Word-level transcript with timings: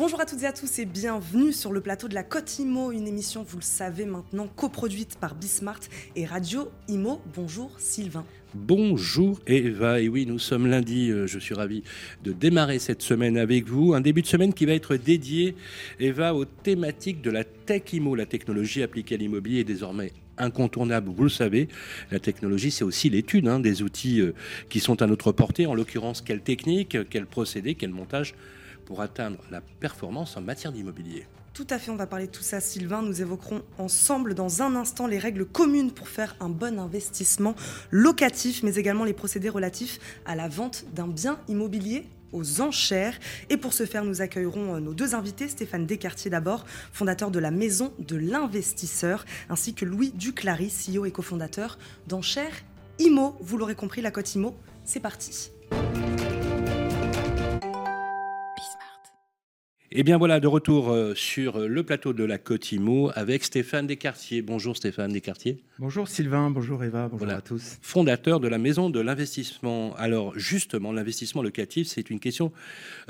Bonjour 0.00 0.18
à 0.18 0.24
toutes 0.24 0.42
et 0.44 0.46
à 0.46 0.52
tous 0.54 0.78
et 0.78 0.86
bienvenue 0.86 1.52
sur 1.52 1.72
le 1.72 1.82
plateau 1.82 2.08
de 2.08 2.14
la 2.14 2.22
Côte 2.22 2.58
Imo, 2.58 2.90
une 2.90 3.06
émission, 3.06 3.44
vous 3.46 3.58
le 3.58 3.62
savez 3.62 4.06
maintenant, 4.06 4.48
coproduite 4.56 5.18
par 5.20 5.34
Bismart 5.34 5.80
et 6.16 6.24
Radio 6.24 6.70
Imo. 6.88 7.20
Bonjour 7.36 7.78
Sylvain. 7.78 8.24
Bonjour 8.54 9.38
Eva, 9.46 10.00
et 10.00 10.08
oui 10.08 10.24
nous 10.24 10.38
sommes 10.38 10.68
lundi, 10.68 11.10
euh, 11.10 11.26
je 11.26 11.38
suis 11.38 11.52
ravi 11.52 11.82
de 12.24 12.32
démarrer 12.32 12.78
cette 12.78 13.02
semaine 13.02 13.36
avec 13.36 13.68
vous, 13.68 13.92
un 13.92 14.00
début 14.00 14.22
de 14.22 14.26
semaine 14.26 14.54
qui 14.54 14.64
va 14.64 14.72
être 14.72 14.96
dédié 14.96 15.54
Eva 15.98 16.34
aux 16.34 16.46
thématiques 16.46 17.20
de 17.20 17.30
la 17.30 17.44
tech 17.44 17.92
IMO, 17.92 18.14
la 18.14 18.24
technologie 18.24 18.82
appliquée 18.82 19.16
à 19.16 19.18
l'immobilier 19.18 19.60
est 19.60 19.64
désormais 19.64 20.14
incontournable, 20.38 21.10
vous 21.14 21.24
le 21.24 21.28
savez. 21.28 21.68
La 22.10 22.20
technologie, 22.20 22.70
c'est 22.70 22.84
aussi 22.84 23.10
l'étude 23.10 23.46
hein, 23.46 23.60
des 23.60 23.82
outils 23.82 24.22
euh, 24.22 24.32
qui 24.70 24.80
sont 24.80 25.02
à 25.02 25.06
notre 25.06 25.30
portée, 25.30 25.66
en 25.66 25.74
l'occurrence 25.74 26.22
quelle 26.22 26.40
technique, 26.40 26.96
quel 27.10 27.26
procédé, 27.26 27.74
quel 27.74 27.90
montage 27.90 28.34
pour 28.90 29.02
atteindre 29.02 29.38
la 29.52 29.60
performance 29.60 30.36
en 30.36 30.40
matière 30.40 30.72
d'immobilier. 30.72 31.24
Tout 31.54 31.66
à 31.70 31.78
fait, 31.78 31.92
on 31.92 31.96
va 31.96 32.08
parler 32.08 32.26
de 32.26 32.32
tout 32.32 32.42
ça, 32.42 32.58
Sylvain. 32.58 33.02
Nous 33.02 33.22
évoquerons 33.22 33.62
ensemble 33.78 34.34
dans 34.34 34.62
un 34.62 34.74
instant 34.74 35.06
les 35.06 35.20
règles 35.20 35.44
communes 35.44 35.92
pour 35.92 36.08
faire 36.08 36.34
un 36.40 36.48
bon 36.48 36.76
investissement 36.76 37.54
locatif, 37.92 38.64
mais 38.64 38.74
également 38.74 39.04
les 39.04 39.12
procédés 39.12 39.48
relatifs 39.48 40.00
à 40.26 40.34
la 40.34 40.48
vente 40.48 40.86
d'un 40.92 41.06
bien 41.06 41.38
immobilier 41.46 42.08
aux 42.32 42.60
enchères. 42.60 43.16
Et 43.48 43.56
pour 43.56 43.74
ce 43.74 43.86
faire, 43.86 44.04
nous 44.04 44.22
accueillerons 44.22 44.74
euh, 44.74 44.80
nos 44.80 44.92
deux 44.92 45.14
invités, 45.14 45.46
Stéphane 45.46 45.86
Descartier 45.86 46.28
d'abord, 46.28 46.64
fondateur 46.92 47.30
de 47.30 47.38
la 47.38 47.52
Maison 47.52 47.92
de 48.00 48.16
l'Investisseur, 48.16 49.24
ainsi 49.48 49.72
que 49.72 49.84
Louis 49.84 50.10
Duclary, 50.10 50.68
CEO 50.68 51.04
et 51.04 51.12
cofondateur 51.12 51.78
d'Enchères 52.08 52.64
IMO. 52.98 53.36
Vous 53.38 53.56
l'aurez 53.56 53.76
compris, 53.76 54.00
la 54.00 54.10
cote 54.10 54.34
IMO, 54.34 54.56
c'est 54.84 54.98
parti. 54.98 55.52
Eh 59.92 60.04
bien 60.04 60.18
voilà, 60.18 60.38
de 60.38 60.46
retour 60.46 60.90
euh, 60.90 61.16
sur 61.16 61.56
euh, 61.56 61.66
le 61.66 61.82
plateau 61.82 62.12
de 62.12 62.22
la 62.22 62.38
Cotimo 62.38 63.10
avec 63.16 63.42
Stéphane 63.42 63.88
Descartiers. 63.88 64.40
Bonjour 64.40 64.76
Stéphane 64.76 65.12
Descartiers. 65.12 65.64
Bonjour 65.80 66.06
Sylvain, 66.06 66.48
bonjour 66.48 66.84
Eva, 66.84 67.08
bonjour 67.08 67.28
à 67.28 67.40
tous. 67.40 67.78
Fondateur 67.82 68.38
de 68.38 68.46
la 68.46 68.58
Maison 68.58 68.88
de 68.88 69.00
l'Investissement. 69.00 69.96
Alors 69.96 70.38
justement, 70.38 70.92
l'investissement 70.92 71.42
locatif, 71.42 71.88
c'est 71.88 72.08
une 72.08 72.20
question 72.20 72.52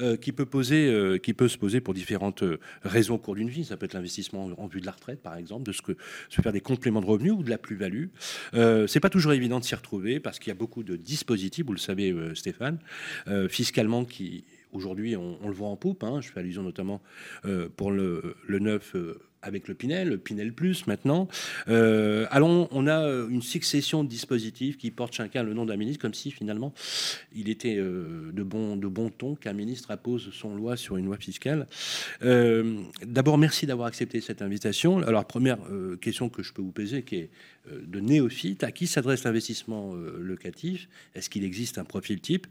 euh, 0.00 0.16
qui, 0.16 0.32
peut 0.32 0.46
poser, 0.46 1.18
qui 1.22 1.34
peut 1.34 1.48
se 1.48 1.58
poser 1.58 1.82
pour 1.82 1.92
différentes 1.92 2.44
raisons 2.82 3.16
au 3.16 3.18
cours 3.18 3.34
d'une 3.34 3.50
vie. 3.50 3.66
Ça 3.66 3.76
peut 3.76 3.84
être 3.84 3.92
l'investissement 3.92 4.48
en 4.56 4.66
vue 4.66 4.80
de 4.80 4.86
la 4.86 4.92
retraite, 4.92 5.20
par 5.20 5.36
exemple, 5.36 5.64
de 5.64 5.72
ce 5.72 5.82
que 5.82 5.92
se 6.30 6.40
faire 6.40 6.52
des 6.52 6.62
compléments 6.62 7.02
de 7.02 7.06
revenus 7.06 7.32
ou 7.32 7.42
de 7.42 7.50
la 7.50 7.58
plus-value. 7.58 8.06
c'est 8.86 9.00
pas 9.00 9.10
toujours 9.10 9.34
évident 9.34 9.60
de 9.60 9.64
s'y 9.64 9.74
retrouver 9.74 10.18
parce 10.18 10.38
qu'il 10.38 10.48
y 10.48 10.52
a 10.52 10.58
beaucoup 10.58 10.82
de 10.82 10.96
dispositifs, 10.96 11.66
vous 11.66 11.74
le 11.74 11.78
savez 11.78 12.14
Stéphane, 12.34 12.78
fiscalement 13.48 14.06
qui 14.06 14.44
Aujourd'hui, 14.72 15.16
on, 15.16 15.36
le 15.46 15.52
voit 15.52 15.68
en 15.68 15.76
poupe. 15.76 16.04
Hein. 16.04 16.20
Je 16.20 16.28
fais 16.28 16.40
allusion 16.40 16.62
notamment 16.62 17.00
euh, 17.44 17.68
pour 17.76 17.90
le, 17.90 18.36
le 18.46 18.58
neuf 18.60 18.94
euh, 18.94 19.18
avec 19.42 19.66
le 19.68 19.74
Pinel, 19.74 20.10
le 20.10 20.18
Pinel 20.18 20.52
Plus 20.52 20.86
maintenant. 20.86 21.26
Euh, 21.68 22.26
allons, 22.30 22.68
on 22.70 22.86
a 22.86 23.08
une 23.28 23.42
succession 23.42 24.04
de 24.04 24.08
dispositifs 24.08 24.76
qui 24.76 24.90
portent 24.90 25.14
chacun 25.14 25.42
le 25.42 25.54
nom 25.54 25.64
d'un 25.64 25.76
ministre, 25.76 26.00
comme 26.00 26.14
si 26.14 26.30
finalement 26.30 26.74
il 27.34 27.48
était 27.48 27.76
de, 27.76 28.42
bon, 28.42 28.76
de 28.76 28.86
bon 28.86 29.08
ton 29.08 29.36
qu'un 29.36 29.54
ministre 29.54 29.90
appose 29.92 30.30
son 30.32 30.54
loi 30.54 30.76
sur 30.76 30.98
une 30.98 31.06
loi 31.06 31.16
fiscale. 31.16 31.66
D'abord, 32.20 33.38
merci 33.38 33.64
d'avoir 33.64 33.88
accepté 33.88 34.20
cette 34.20 34.42
invitation. 34.42 34.98
Alors, 34.98 35.24
première 35.24 35.58
question 36.02 36.28
que 36.28 36.42
je 36.42 36.52
peux 36.52 36.60
vous 36.60 36.72
poser, 36.72 37.02
qui 37.02 37.16
est 37.16 37.30
de 37.70 37.98
néophyte, 37.98 38.62
à 38.62 38.72
qui 38.72 38.86
s'adresse 38.86 39.24
l'investissement 39.24 39.94
locatif? 39.94 40.86
Est-ce 41.14 41.30
qu'il 41.30 41.44
existe 41.44 41.78
un 41.78 41.84
profil 41.84 42.20
type? 42.20 42.46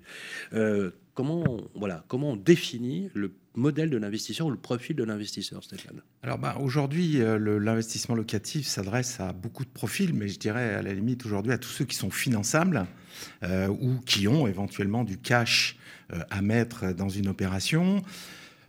Comment, 1.20 1.58
voilà, 1.76 2.06
comment 2.08 2.30
on 2.30 2.36
définit 2.38 3.10
le 3.14 3.34
modèle 3.54 3.90
de 3.90 3.98
l'investisseur 3.98 4.48
ou 4.48 4.52
le 4.52 4.58
profil 4.58 4.96
de 4.96 5.04
l'investisseur, 5.04 5.62
Stéphane? 5.62 6.02
Alors 6.24 6.38
bah, 6.38 6.56
aujourd'hui, 6.62 7.22
euh, 7.22 7.60
l'investissement 7.60 8.16
locatif 8.16 8.66
s'adresse 8.66 9.20
à 9.20 9.34
beaucoup 9.34 9.66
de 9.66 9.70
profils, 9.70 10.14
mais 10.14 10.30
je 10.30 10.40
dirais 10.40 10.76
à 10.76 10.82
la 10.82 10.94
limite 10.94 11.26
aujourd'hui 11.26 11.52
à 11.52 11.58
tous 11.58 11.68
ceux 11.68 11.84
qui 11.84 11.98
sont 11.98 12.10
finançables 12.10 12.86
euh, 13.44 13.68
ou 13.68 14.00
qui 14.06 14.30
ont 14.30 14.48
éventuellement 14.48 15.04
du 15.04 15.18
cash 15.18 15.78
euh, 16.14 16.22
à 16.30 16.42
mettre 16.42 16.94
dans 16.94 17.10
une 17.10 17.28
opération. 17.28 18.02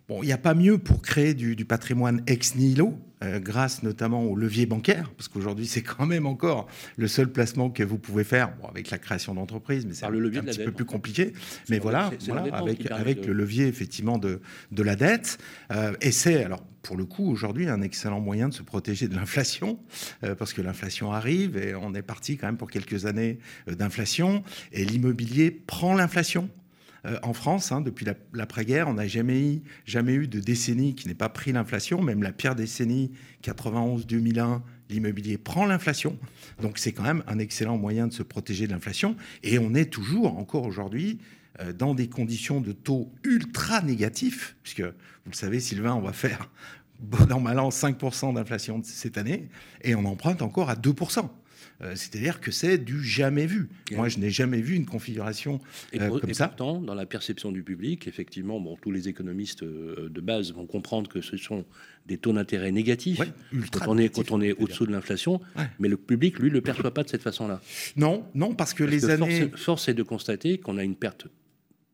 Il 0.09 0.23
n'y 0.23 0.33
a 0.33 0.39
pas 0.39 0.55
mieux 0.55 0.79
pour 0.79 1.03
créer 1.03 1.35
du, 1.35 1.65
patrimoine 1.65 2.21
ex 2.27 2.57
nihilo, 2.57 2.99
grâce 3.23 3.83
notamment 3.83 4.25
au 4.25 4.35
levier 4.35 4.67
bancaire, 4.67 5.11
parce 5.17 5.29
qu'aujourd'hui 5.29 5.67
c'est 5.67 5.83
quand 5.83 6.07
même 6.07 6.27
encore 6.27 6.67
le 6.97 7.09
seul 7.09 7.31
placement 7.31 7.71
que 7.71 7.83
vous 7.83 7.99
pouvez 7.99 8.25
faire, 8.25 8.55
bon, 8.57 8.69
avec 8.69 8.91
la 8.91 8.99
création 8.99 9.35
d'entreprise, 9.35 9.85
mais 9.87 9.95
c'est 9.95 10.07
un, 10.07 10.15
un 10.15 10.43
petit 10.43 10.65
peu 10.65 10.73
plus 10.73 10.85
compliqué. 10.85 11.33
Mais 11.69 11.79
voilà, 11.79 12.11
voilà 12.27 12.55
avec, 12.57 12.91
avec 12.91 13.27
le 13.27 13.33
levier 13.33 13.67
effectivement 13.67 14.19
de, 14.19 14.41
de 14.73 14.83
la 14.83 14.97
dette. 14.97 15.39
Euh, 15.73 15.93
et 16.01 16.13
c'est 16.13 16.45
alors 16.45 16.65
pour 16.83 16.97
le 16.97 17.05
coup 17.05 17.31
aujourd'hui 17.31 17.69
un 17.69 17.83
excellent 17.83 18.21
moyen 18.21 18.49
de 18.49 18.55
se 18.55 18.63
protéger 18.63 19.07
de 19.07 19.15
l'inflation, 19.15 19.79
euh, 20.25 20.35
parce 20.35 20.53
que 20.53 20.63
l'inflation 20.63 21.13
arrive 21.13 21.57
et 21.59 21.75
on 21.75 21.95
est 21.95 22.03
parti 22.03 22.39
quand 22.39 22.47
même 22.47 22.57
pour 22.57 22.71
quelques 22.71 23.05
années 23.05 23.39
d'inflation, 23.67 24.43
et 24.73 24.85
l'immobilier 24.85 25.51
prend 25.51 25.95
l'inflation. 25.95 26.49
Euh, 27.07 27.19
en 27.23 27.33
France, 27.33 27.73
hein, 27.73 27.81
depuis 27.81 28.07
l'après-guerre, 28.33 28.89
on 28.89 28.95
n'a 28.95 29.07
jamais 29.07 29.55
eu, 29.55 29.63
jamais 29.87 30.15
eu 30.15 30.29
de 30.29 30.41
décennie 30.41 30.95
qui 30.95 31.09
n'ait 31.09 31.15
pas 31.15 31.29
pris 31.29 31.53
l'inflation. 31.53 32.03
Même 32.03 32.23
la 32.23 32.33
pire 32.33 32.55
décennie, 32.55 33.13
91-2001, 33.43 34.61
l'immobilier 34.91 35.39
prend 35.39 35.67
l'inflation. 35.67 36.19
Donc 36.61 36.79
c'est 36.79 36.93
quand 36.93 37.03
même 37.03 37.23
un 37.27 37.39
excellent 37.39 37.79
moyen 37.79 38.07
de 38.07 38.13
se 38.13 38.23
protéger 38.23 38.67
de 38.67 38.73
l'inflation. 38.73 39.17
Et 39.43 39.59
on 39.59 39.75
est 39.75 39.91
toujours, 39.91 40.39
encore 40.39 40.65
aujourd'hui, 40.65 41.19
euh, 41.61 41.73
dans 41.73 41.95
des 41.95 42.09
conditions 42.09 42.61
de 42.61 42.73
taux 42.73 43.13
ultra 43.25 43.83
négatifs, 43.83 44.57
puisque 44.63 44.83
vous 44.83 45.31
le 45.31 45.37
savez, 45.37 45.61
Sylvain, 45.61 45.95
on 45.95 46.03
va 46.03 46.13
faire 46.13 46.51
bon 47.01 47.33
an, 47.33 47.41
mal 47.41 47.59
an, 47.59 47.71
5% 47.71 48.35
d'inflation 48.35 48.81
cette 48.85 49.17
année, 49.17 49.49
et 49.83 49.95
on 49.95 50.05
emprunte 50.05 50.43
encore 50.43 50.71
à 50.71 50.75
2%. 50.75 51.29
Euh, 51.83 51.93
c'est-à-dire 51.97 52.41
que 52.41 52.51
c'est 52.51 52.79
du 52.79 53.03
jamais 53.03 53.47
vu. 53.47 53.69
Moi, 53.93 54.09
je 54.09 54.19
n'ai 54.19 54.31
jamais 54.31 54.61
vu 54.61 54.75
une 54.75 54.87
configuration 54.87 55.61
et 55.93 56.01
euh, 56.01 56.19
comme 56.19 56.31
et 56.31 56.35
ça. 56.35 56.49
Pourtant, 56.49 56.81
dans 56.81 56.95
la 56.95 57.07
perception 57.07 57.53
du 57.53 57.63
public, 57.63 58.07
effectivement, 58.07 58.61
bon, 58.61 58.77
tous 58.77 58.91
les 58.91 59.09
économistes 59.09 59.63
euh, 59.63 60.09
de 60.11 60.21
base 60.21 60.53
vont 60.53 60.67
comprendre 60.67 61.09
que 61.09 61.21
ce 61.21 61.37
sont 61.37 61.65
des 62.07 62.19
taux 62.19 62.33
d'intérêt 62.33 62.73
négatifs 62.73 63.21
quand, 63.73 63.89
on 63.89 63.99
est, 63.99 64.15
quand 64.15 64.31
on 64.31 64.41
est 64.41 64.53
au-dessous 64.53 64.87
de 64.87 64.93
l'inflation, 64.93 65.41
mais 65.79 65.89
le 65.89 65.97
public, 65.97 66.39
lui, 66.39 66.49
ne 66.49 66.55
le 66.55 66.61
perçoit 66.61 66.93
pas 66.93 67.03
de 67.03 67.09
cette 67.09 67.23
façon-là. 67.23 67.61
Non, 67.97 68.27
non, 68.35 68.55
parce 68.55 68.75
que 68.75 68.85
les 68.85 69.07
années... 69.11 69.51
Force, 69.57 69.89
est 69.89 69.95
de 69.95 70.03
constater 70.03 70.59
qu'on 70.59 70.77
a 70.77 70.85
une 70.85 70.97
perte 70.97 71.27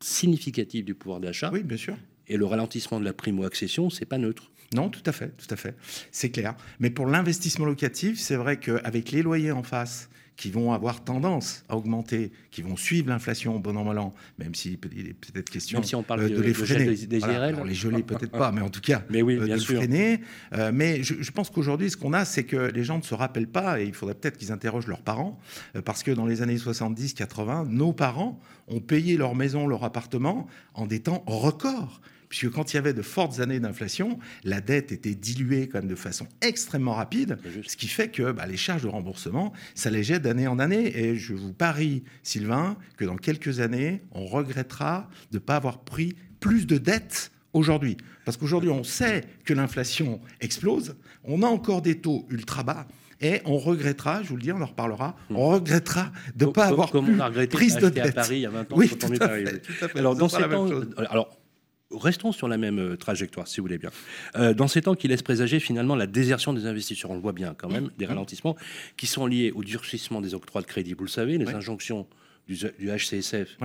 significative 0.00 0.84
du 0.84 0.94
pouvoir 0.94 1.20
d'achat. 1.20 1.50
Oui, 1.52 1.62
bien 1.62 1.76
sûr. 1.76 1.96
Et 2.28 2.36
le 2.36 2.44
ralentissement 2.44 2.98
de 2.98 3.04
la 3.04 3.12
primo-accession, 3.12 3.90
c'est 3.90 4.04
pas 4.04 4.18
neutre. 4.18 4.50
Non, 4.74 4.88
tout 4.88 5.02
à 5.06 5.12
fait, 5.12 5.36
tout 5.36 5.52
à 5.52 5.56
fait. 5.56 5.76
C'est 6.10 6.30
clair. 6.30 6.54
Mais 6.80 6.90
pour 6.90 7.06
l'investissement 7.06 7.66
locatif, 7.66 8.18
c'est 8.18 8.36
vrai 8.36 8.58
qu'avec 8.58 9.12
les 9.12 9.22
loyers 9.22 9.52
en 9.52 9.62
face, 9.62 10.08
qui 10.36 10.50
vont 10.50 10.72
avoir 10.72 11.02
tendance 11.02 11.64
à 11.68 11.76
augmenter, 11.76 12.30
qui 12.50 12.60
vont 12.60 12.76
suivre 12.76 13.08
l'inflation 13.08 13.58
bon 13.58 13.76
an 13.76 13.84
mal 13.84 13.98
an, 13.98 14.14
même 14.38 14.54
si 14.54 14.78
il 14.92 15.08
est 15.08 15.14
peut-être 15.14 15.48
question 15.48 15.82
si 15.82 15.94
on 15.94 16.02
parle 16.02 16.22
euh, 16.22 16.28
de, 16.28 16.42
les 16.42 16.52
freiner. 16.52 16.94
Des, 16.94 17.24
Alors, 17.24 17.64
les 17.64 17.74
geler 17.74 18.02
peut-être 18.02 18.32
pas, 18.32 18.52
mais 18.52 18.60
en 18.60 18.68
tout 18.68 18.80
cas 18.80 19.02
mais 19.10 19.22
oui, 19.22 19.36
euh, 19.36 19.40
de 19.40 19.54
les 19.54 19.58
freiner. 19.58 20.20
Euh, 20.52 20.70
mais 20.74 21.02
je, 21.02 21.14
je 21.20 21.30
pense 21.30 21.48
qu'aujourd'hui, 21.48 21.90
ce 21.90 21.96
qu'on 21.96 22.12
a, 22.12 22.24
c'est 22.24 22.44
que 22.44 22.56
les 22.56 22.84
gens 22.84 22.98
ne 22.98 23.02
se 23.02 23.14
rappellent 23.14 23.48
pas, 23.48 23.80
et 23.80 23.84
il 23.84 23.94
faudrait 23.94 24.14
peut-être 24.14 24.36
qu'ils 24.36 24.52
interrogent 24.52 24.88
leurs 24.88 25.02
parents, 25.02 25.38
parce 25.84 26.02
que 26.02 26.10
dans 26.10 26.26
les 26.26 26.42
années 26.42 26.56
70-80, 26.56 27.68
nos 27.68 27.92
parents 27.92 28.38
ont 28.68 28.80
payé 28.80 29.16
leur 29.16 29.34
maison, 29.34 29.66
leur 29.66 29.84
appartement 29.84 30.46
en 30.74 30.86
des 30.86 31.00
temps 31.00 31.24
records 31.26 32.02
puisque 32.36 32.54
quand 32.54 32.72
il 32.72 32.76
y 32.76 32.78
avait 32.78 32.92
de 32.92 33.02
fortes 33.02 33.40
années 33.40 33.60
d'inflation, 33.60 34.18
la 34.44 34.60
dette 34.60 34.92
était 34.92 35.14
diluée 35.14 35.68
quand 35.68 35.78
même 35.78 35.88
de 35.88 35.94
façon 35.94 36.26
extrêmement 36.42 36.94
rapide, 36.94 37.38
ce 37.66 37.76
qui 37.76 37.88
fait 37.88 38.08
que 38.08 38.32
bah, 38.32 38.46
les 38.46 38.58
charges 38.58 38.82
de 38.82 38.88
remboursement 38.88 39.52
s'allégeaient 39.74 40.20
d'année 40.20 40.46
en 40.46 40.58
année. 40.58 40.98
Et 40.98 41.16
je 41.16 41.32
vous 41.32 41.54
parie, 41.54 42.04
Sylvain, 42.22 42.76
que 42.98 43.04
dans 43.04 43.16
quelques 43.16 43.60
années, 43.60 44.02
on 44.12 44.26
regrettera 44.26 45.08
de 45.30 45.36
ne 45.36 45.40
pas 45.40 45.56
avoir 45.56 45.80
pris 45.80 46.14
plus 46.40 46.66
de 46.66 46.76
dettes 46.76 47.30
aujourd'hui. 47.54 47.96
Parce 48.26 48.36
qu'aujourd'hui, 48.36 48.70
on 48.70 48.84
sait 48.84 49.24
que 49.44 49.54
l'inflation 49.54 50.20
explose, 50.42 50.96
on 51.24 51.42
a 51.42 51.46
encore 51.46 51.80
des 51.80 51.98
taux 52.00 52.26
ultra 52.28 52.62
bas. 52.62 52.86
Et 53.22 53.40
on 53.46 53.56
regrettera, 53.56 54.22
je 54.22 54.28
vous 54.28 54.36
le 54.36 54.42
dis, 54.42 54.52
on 54.52 54.60
en 54.60 54.66
reparlera, 54.66 55.16
hmm. 55.30 55.36
on 55.36 55.48
regrettera 55.48 56.12
de 56.34 56.44
ne 56.44 56.50
pas 56.50 56.66
avoir 56.66 56.90
plus 56.90 57.16
prise 57.48 57.76
de 57.76 57.88
dette. 57.88 58.08
à 58.08 58.12
Paris 58.12 58.36
il 58.36 58.40
y 58.40 58.46
a 58.46 58.50
20 58.50 58.60
ans, 58.72 58.76
oui, 58.76 58.90
tout 58.90 59.06
à, 59.06 59.28
fait, 59.28 59.58
tout 59.60 59.72
à 59.80 59.88
fait. 59.88 59.98
Alors, 59.98 60.14
dans 60.14 60.28
ces 60.28 60.42
temps, 60.42 60.68
alors, 61.08 61.30
Restons 61.92 62.32
sur 62.32 62.48
la 62.48 62.58
même 62.58 62.80
euh, 62.80 62.96
trajectoire, 62.96 63.46
si 63.46 63.60
vous 63.60 63.64
voulez 63.64 63.78
bien. 63.78 63.90
Euh, 64.34 64.54
dans 64.54 64.66
ces 64.66 64.82
temps 64.82 64.96
qui 64.96 65.06
laissent 65.06 65.22
présager 65.22 65.60
finalement 65.60 65.94
la 65.94 66.08
désertion 66.08 66.52
des 66.52 66.66
investisseurs, 66.66 67.12
on 67.12 67.14
le 67.14 67.20
voit 67.20 67.32
bien 67.32 67.54
quand 67.56 67.68
même, 67.68 67.90
des 67.96 68.06
ralentissements 68.06 68.56
qui 68.96 69.06
sont 69.06 69.26
liés 69.26 69.52
au 69.54 69.62
durcissement 69.62 70.20
des 70.20 70.34
octrois 70.34 70.62
de 70.62 70.66
crédit. 70.66 70.94
Vous 70.94 71.04
le 71.04 71.10
savez, 71.10 71.38
les 71.38 71.48
injonctions 71.50 72.08
du, 72.48 72.56
HCSF 72.56 73.56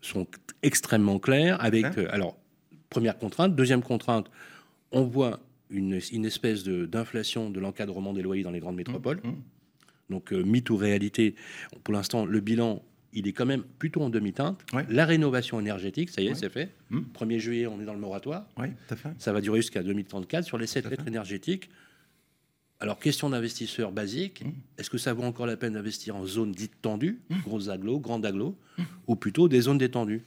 sont 0.00 0.26
extrêmement 0.62 1.20
claires. 1.20 1.62
Avec, 1.62 1.86
euh, 1.98 2.08
alors, 2.10 2.36
première 2.90 3.16
contrainte. 3.16 3.54
Deuxième 3.54 3.82
contrainte, 3.82 4.28
on 4.90 5.04
voit 5.04 5.38
une, 5.70 6.00
une 6.10 6.24
espèce 6.24 6.64
d'inflation 6.64 7.48
de, 7.48 7.60
l'encadrement 7.60 8.12
des 8.12 8.22
loyers 8.22 8.42
dans 8.42 8.50
les 8.50 8.60
grandes 8.60 8.76
métropoles. 8.76 9.20
Mmh, 9.22 9.28
mmh. 9.28 9.42
Donc, 10.10 10.32
mythe 10.32 10.70
ou 10.70 10.76
réalité, 10.76 11.36
pour 11.84 11.94
l'instant, 11.94 12.24
le 12.24 12.40
bilan 12.40 12.82
il 13.12 13.26
est 13.26 13.32
quand 13.32 13.46
même 13.46 13.62
plutôt 13.78 14.02
en 14.02 14.10
demi-teinte. 14.10 14.60
Ouais. 14.72 14.84
La 14.90 15.06
rénovation 15.06 15.58
énergétique, 15.60 16.10
ça 16.10 16.20
y 16.20 16.26
est, 16.26 16.30
Ouais. 16.30 16.34
c'est 16.34 16.50
fait. 16.50 16.74
Hmm. 16.90 17.00
1er 17.14 17.38
juillet, 17.38 17.66
on 17.66 17.80
est 17.80 17.84
dans 17.84 17.94
le 17.94 18.00
moratoire. 18.00 18.46
Oui, 18.58 18.68
tout 18.86 18.94
à 18.94 18.96
fait. 18.96 19.08
Ça 19.18 19.32
va 19.32 19.40
durer 19.40 19.60
jusqu'à 19.60 19.82
2034 19.82 20.44
sur 20.44 20.58
les 20.58 20.66
sept 20.66 20.82
Tout 20.82 20.88
à 20.88 20.90
lettres 20.90 21.04
fait. 21.04 21.08
énergétiques. 21.10 21.70
Alors, 22.80 22.98
question 23.00 23.30
d'investisseur 23.30 23.90
basique, 23.90 24.44
Mm. 24.44 24.50
est-ce 24.78 24.88
que 24.90 24.98
ça 24.98 25.12
vaut 25.12 25.24
encore 25.24 25.46
la 25.46 25.56
peine 25.56 25.72
d'investir 25.72 26.14
en 26.14 26.24
zone 26.26 26.52
dite 26.52 26.80
tendue, 26.80 27.18
Mm. 27.30 27.40
gros 27.40 27.70
agglos, 27.70 27.98
grande 27.98 28.24
agglos, 28.24 28.56
ou 29.08 29.16
plutôt 29.16 29.48
des 29.48 29.62
zones 29.62 29.78
détendues? 29.78 30.22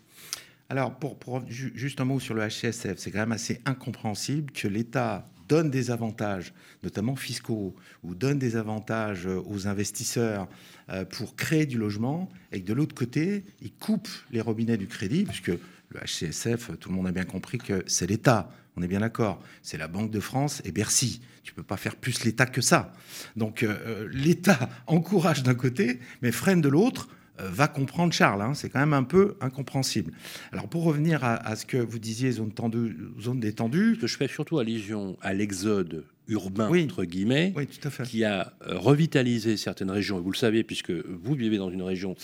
Alors, 0.67 0.97
pour, 0.97 1.17
pour 1.17 1.47
ju- 1.49 1.71
juste 1.75 2.01
un 2.01 2.05
mot 2.05 2.19
sur 2.19 2.33
le 2.33 2.41
HCSF, 2.41 2.97
c'est 2.97 3.11
quand 3.11 3.19
même 3.19 3.31
assez 3.31 3.61
incompréhensible 3.65 4.51
que 4.51 4.67
l'État 4.67 5.29
donne 5.51 5.69
des 5.69 5.91
avantages, 5.91 6.53
notamment 6.81 7.17
fiscaux, 7.17 7.75
ou 8.03 8.15
donne 8.15 8.39
des 8.39 8.55
avantages 8.55 9.27
euh, 9.27 9.41
aux 9.47 9.67
investisseurs 9.67 10.47
euh, 10.89 11.03
pour 11.03 11.35
créer 11.35 11.65
du 11.65 11.77
logement, 11.77 12.29
et 12.53 12.61
que 12.61 12.67
de 12.67 12.73
l'autre 12.73 12.95
côté, 12.95 13.43
il 13.61 13.73
coupe 13.73 14.07
les 14.31 14.39
robinets 14.39 14.77
du 14.77 14.87
crédit, 14.87 15.25
puisque 15.25 15.47
le 15.49 15.99
HCSF, 15.99 16.79
tout 16.79 16.87
le 16.87 16.95
monde 16.95 17.07
a 17.07 17.11
bien 17.11 17.25
compris 17.25 17.57
que 17.57 17.83
c'est 17.85 18.07
l'État. 18.07 18.49
On 18.77 18.81
est 18.81 18.87
bien 18.87 19.01
d'accord. 19.01 19.41
C'est 19.61 19.77
la 19.77 19.89
Banque 19.89 20.09
de 20.09 20.21
France 20.21 20.61
et 20.63 20.71
Bercy. 20.71 21.19
Tu 21.43 21.53
peux 21.53 21.63
pas 21.63 21.75
faire 21.75 21.97
plus 21.97 22.23
l'État 22.23 22.45
que 22.45 22.61
ça. 22.61 22.93
Donc 23.35 23.63
euh, 23.63 24.07
l'État 24.09 24.69
encourage 24.87 25.43
d'un 25.43 25.55
côté, 25.55 25.99
mais 26.21 26.31
freine 26.31 26.61
de 26.61 26.69
l'autre. 26.69 27.09
Euh, 27.41 27.49
va 27.49 27.67
comprendre 27.67 28.13
Charles. 28.13 28.41
hein. 28.41 28.53
C'est 28.53 28.69
quand 28.69 28.79
même 28.79 28.93
un 28.93 29.03
peu 29.03 29.35
incompréhensible. 29.41 30.13
Alors 30.51 30.67
pour 30.67 30.83
revenir 30.83 31.23
à, 31.23 31.55
ce 31.55 31.65
que 31.65 31.77
vous 31.77 31.99
disiez, 31.99 32.31
zone, 32.31 32.51
tendue, 32.51 32.97
zone 33.19 33.39
détendue, 33.39 33.97
je 34.01 34.17
fais 34.17 34.27
surtout 34.27 34.59
allusion 34.59 35.17
à 35.21 35.33
l'exode 35.33 36.03
urbain, 36.27 36.69
Oui. 36.69 36.83
entre 36.85 37.03
guillemets, 37.03 37.51
oui, 37.55 37.67
tout 37.67 37.85
à 37.87 37.91
fait. 37.91 38.03
qui 38.03 38.23
a 38.23 38.53
euh, 38.67 38.77
revitalisé 38.77 39.57
certaines 39.57 39.91
régions. 39.91 40.17
Et 40.19 40.21
vous 40.21 40.31
le 40.31 40.37
savez, 40.37 40.63
puisque 40.63 40.91
vous 40.91 41.33
vivez 41.35 41.57
dans 41.57 41.69
une 41.69 41.81
région 41.81 42.15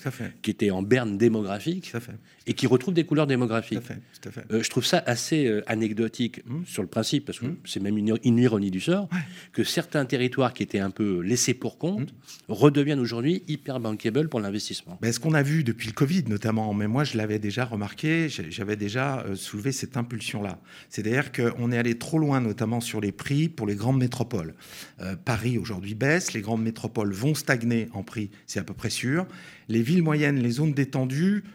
qui 0.41 0.51
était 0.51 0.69
en 0.71 0.81
berne 0.81 1.17
démographique 1.17 1.89
Tout 1.91 1.97
à 1.97 1.99
fait. 1.99 2.13
et 2.45 2.53
qui 2.53 2.67
retrouve 2.67 2.94
des 2.94 3.03
couleurs 3.05 3.25
Tout 3.25 3.29
démographiques. 3.29 3.77
à 3.79 3.81
fait. 3.81 3.99
Tout 4.21 4.29
à 4.29 4.31
fait. 4.31 4.45
Euh, 4.51 4.63
je 4.63 4.69
trouve 4.69 4.85
ça 4.85 5.03
assez 5.05 5.45
euh, 5.47 5.61
anecdotique 5.67 6.41
Mm. 6.45 6.65
sur 6.65 6.81
le 6.83 6.88
principe, 6.88 7.25
parce 7.25 7.39
que 7.39 7.47
Mm. 7.47 7.57
c'est 7.65 7.79
même 7.81 7.97
une, 7.97 8.17
une 8.23 8.38
ironie 8.38 8.71
du 8.71 8.79
sort, 8.79 9.09
Ouais. 9.11 9.19
que 9.51 9.63
certains 9.63 10.05
territoires 10.05 10.53
qui 10.53 10.63
étaient 10.63 10.79
un 10.79 10.91
peu 10.91 11.19
laissés 11.21 11.53
pour 11.53 11.77
compte 11.77 12.13
redeviennent 12.47 12.99
aujourd'hui 12.99 13.44
hyper 13.47 13.79
bankable 13.79 14.29
pour 14.29 14.39
l'investissement. 14.39 14.97
Ben, 15.01 15.11
ce 15.11 15.19
qu'on 15.19 15.33
a 15.33 15.44
vu 15.44 15.63
depuis 15.63 15.88
le 15.88 15.94
Covid 15.94 16.23
notamment, 16.27 16.73
mais 16.73 16.88
moi 16.88 17.03
je 17.03 17.17
l'avais 17.17 17.39
déjà 17.39 17.65
remarqué, 17.65 18.27
j'avais 18.29 18.75
déjà 18.75 19.19
euh, 19.25 19.35
soulevé 19.35 19.71
cette 19.71 19.97
impulsion-là. 19.97 20.59
C'est-à-dire 20.89 21.31
qu'on 21.31 21.71
est 21.71 21.77
allé 21.77 21.97
trop 21.97 22.19
loin 22.19 22.39
notamment 22.41 22.79
sur 22.79 23.01
les 23.01 23.11
prix 23.11 23.49
pour 23.49 23.67
les 23.67 23.75
grandes 23.88 24.00
métropoles. 24.00 24.54
Euh, 25.00 25.16
Paris 25.16 25.57
aujourd'hui 25.57 25.95
baisse, 25.95 26.34
les 26.34 26.42
grandes 26.42 26.62
métropoles 26.62 27.13
vont 27.13 27.34
stagner 27.34 27.88
en 27.94 28.04
prix, 28.04 28.31
c'est 28.45 28.60
à 28.60 28.63
peu 28.66 28.74
près 28.74 28.89
sûr. 28.89 29.25
Les 29.69 29.81
villes 29.81 30.04
moyennes, 30.04 30.39
les 30.39 30.51
zones 30.51 30.74
détendues, 30.74 31.45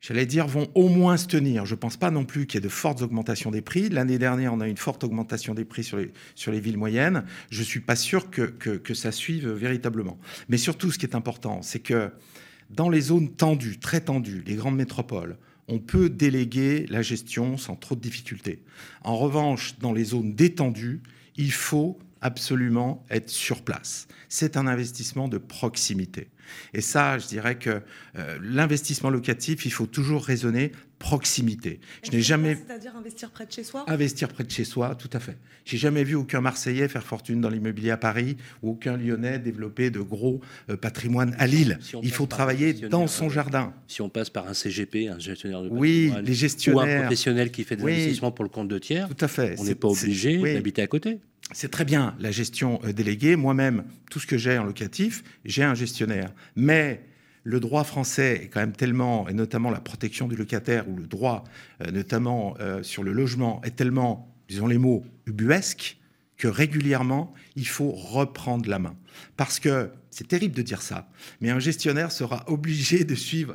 j'allais 0.00 0.24
dire, 0.24 0.46
vont 0.46 0.70
au 0.74 0.88
moins 0.88 1.18
se 1.18 1.26
tenir. 1.26 1.66
Je 1.66 1.74
ne 1.74 1.78
pense 1.78 1.98
pas 1.98 2.10
non 2.10 2.24
plus 2.24 2.46
qu'il 2.46 2.56
y 2.56 2.62
ait 2.62 2.64
de 2.64 2.70
fortes 2.70 3.02
augmentations 3.02 3.50
des 3.50 3.60
prix. 3.60 3.90
L'année 3.90 4.18
dernière, 4.18 4.54
on 4.54 4.60
a 4.62 4.66
eu 4.66 4.70
une 4.70 4.78
forte 4.78 5.04
augmentation 5.04 5.52
des 5.52 5.66
prix 5.66 5.84
sur 5.84 5.98
les, 5.98 6.10
sur 6.34 6.52
les 6.52 6.60
villes 6.60 6.78
moyennes. 6.78 7.22
Je 7.50 7.60
ne 7.60 7.64
suis 7.64 7.80
pas 7.80 7.96
sûr 7.96 8.30
que, 8.30 8.42
que, 8.42 8.70
que 8.70 8.94
ça 8.94 9.12
suive 9.12 9.50
véritablement. 9.50 10.18
Mais 10.48 10.56
surtout, 10.56 10.90
ce 10.90 10.98
qui 10.98 11.04
est 11.04 11.14
important, 11.14 11.60
c'est 11.60 11.80
que 11.80 12.10
dans 12.70 12.88
les 12.88 13.02
zones 13.02 13.30
tendues, 13.30 13.78
très 13.78 14.00
tendues, 14.00 14.42
les 14.46 14.54
grandes 14.54 14.76
métropoles, 14.76 15.36
on 15.68 15.78
peut 15.80 16.08
déléguer 16.08 16.86
la 16.88 17.02
gestion 17.02 17.58
sans 17.58 17.76
trop 17.76 17.94
de 17.94 18.00
difficultés. 18.00 18.62
En 19.04 19.18
revanche, 19.18 19.78
dans 19.80 19.92
les 19.92 20.04
zones 20.04 20.34
détendues, 20.34 21.02
il 21.36 21.52
faut 21.52 21.98
absolument 22.22 23.04
être 23.10 23.28
sur 23.28 23.62
place. 23.62 24.06
C'est 24.28 24.56
un 24.56 24.66
investissement 24.66 25.28
de 25.28 25.38
proximité. 25.38 26.28
Et 26.74 26.80
ça, 26.80 27.18
je 27.18 27.26
dirais 27.26 27.56
que 27.58 27.80
euh, 28.18 28.38
l'investissement 28.42 29.10
locatif, 29.10 29.64
il 29.66 29.72
faut 29.72 29.86
toujours 29.86 30.24
raisonner 30.24 30.72
proximité. 30.98 31.80
Je 32.04 32.10
n'ai 32.12 32.22
jamais 32.22 32.56
C'est-à-dire 32.66 32.96
investir 32.96 33.30
près 33.30 33.44
de 33.46 33.52
chez 33.52 33.64
soi? 33.64 33.84
Investir 33.88 34.28
près 34.28 34.44
de 34.44 34.50
chez 34.50 34.64
soi, 34.64 34.94
tout 34.94 35.10
à 35.12 35.18
fait. 35.20 35.36
J'ai 35.64 35.76
jamais 35.76 36.04
vu 36.04 36.14
aucun 36.14 36.40
Marseillais 36.40 36.88
faire 36.88 37.04
fortune 37.04 37.40
dans 37.40 37.48
l'immobilier 37.50 37.90
à 37.90 37.96
Paris 37.96 38.36
ou 38.62 38.70
aucun 38.70 38.96
Lyonnais 38.96 39.38
développer 39.38 39.90
de 39.90 40.00
gros 40.00 40.40
euh, 40.70 40.76
patrimoine 40.76 41.34
à 41.38 41.46
Lille. 41.46 41.78
Si 41.80 41.96
Il 42.02 42.10
faut 42.12 42.26
travailler 42.26 42.72
dans 42.72 43.06
son 43.08 43.26
euh, 43.26 43.30
jardin. 43.30 43.74
Si 43.88 44.00
on 44.00 44.08
passe 44.08 44.30
par 44.30 44.46
un 44.48 44.54
CGP, 44.54 45.08
un 45.08 45.18
gestionnaire 45.18 45.62
de 45.62 45.68
Oui, 45.70 46.08
patrimoine, 46.08 46.24
les 46.24 46.30
ou 46.30 46.32
un 46.32 46.34
gestionnaires. 46.36 47.00
professionnel 47.02 47.50
qui 47.50 47.64
fait 47.64 47.76
des 47.76 47.82
Oui. 47.82 47.92
investissements 47.94 48.32
pour 48.32 48.44
le 48.44 48.50
compte 48.50 48.68
de 48.68 48.78
tiers, 48.78 49.08
Tout 49.08 49.24
à 49.24 49.28
fait. 49.28 49.56
on 49.58 49.64
n'est 49.64 49.74
pas 49.74 49.88
obligé 49.88 50.38
oui. 50.38 50.54
d'habiter 50.54 50.82
à 50.82 50.86
côté. 50.86 51.18
C'est 51.50 51.70
très 51.70 51.84
bien 51.84 52.14
la 52.20 52.30
gestion 52.30 52.80
euh, 52.84 52.92
déléguée. 52.92 53.36
Moi-même, 53.36 53.84
tout 54.10 54.20
ce 54.20 54.26
que 54.26 54.38
j'ai 54.38 54.56
en 54.58 54.64
locatif, 54.64 55.24
j'ai 55.44 55.64
un 55.64 55.74
gestionnaire. 55.74 56.32
Mais 56.56 57.04
le 57.44 57.60
droit 57.60 57.84
français 57.84 58.42
est 58.44 58.48
quand 58.48 58.60
même 58.60 58.72
tellement, 58.72 59.28
et 59.28 59.34
notamment 59.34 59.70
la 59.70 59.80
protection 59.80 60.28
du 60.28 60.36
locataire, 60.36 60.88
ou 60.88 60.96
le 60.96 61.06
droit, 61.06 61.44
euh, 61.82 61.90
notamment 61.90 62.54
euh, 62.60 62.82
sur 62.82 63.02
le 63.02 63.12
logement, 63.12 63.60
est 63.64 63.76
tellement, 63.76 64.32
disons 64.48 64.66
les 64.66 64.78
mots, 64.78 65.04
ubuesque, 65.26 65.98
que 66.36 66.48
régulièrement, 66.48 67.32
il 67.56 67.66
faut 67.66 67.90
reprendre 67.90 68.68
la 68.68 68.78
main. 68.78 68.96
Parce 69.36 69.60
que 69.60 69.90
c'est 70.10 70.28
terrible 70.28 70.54
de 70.54 70.62
dire 70.62 70.82
ça, 70.82 71.08
mais 71.40 71.50
un 71.50 71.58
gestionnaire 71.58 72.10
sera 72.12 72.44
obligé 72.48 73.04
de 73.04 73.14
suivre 73.14 73.54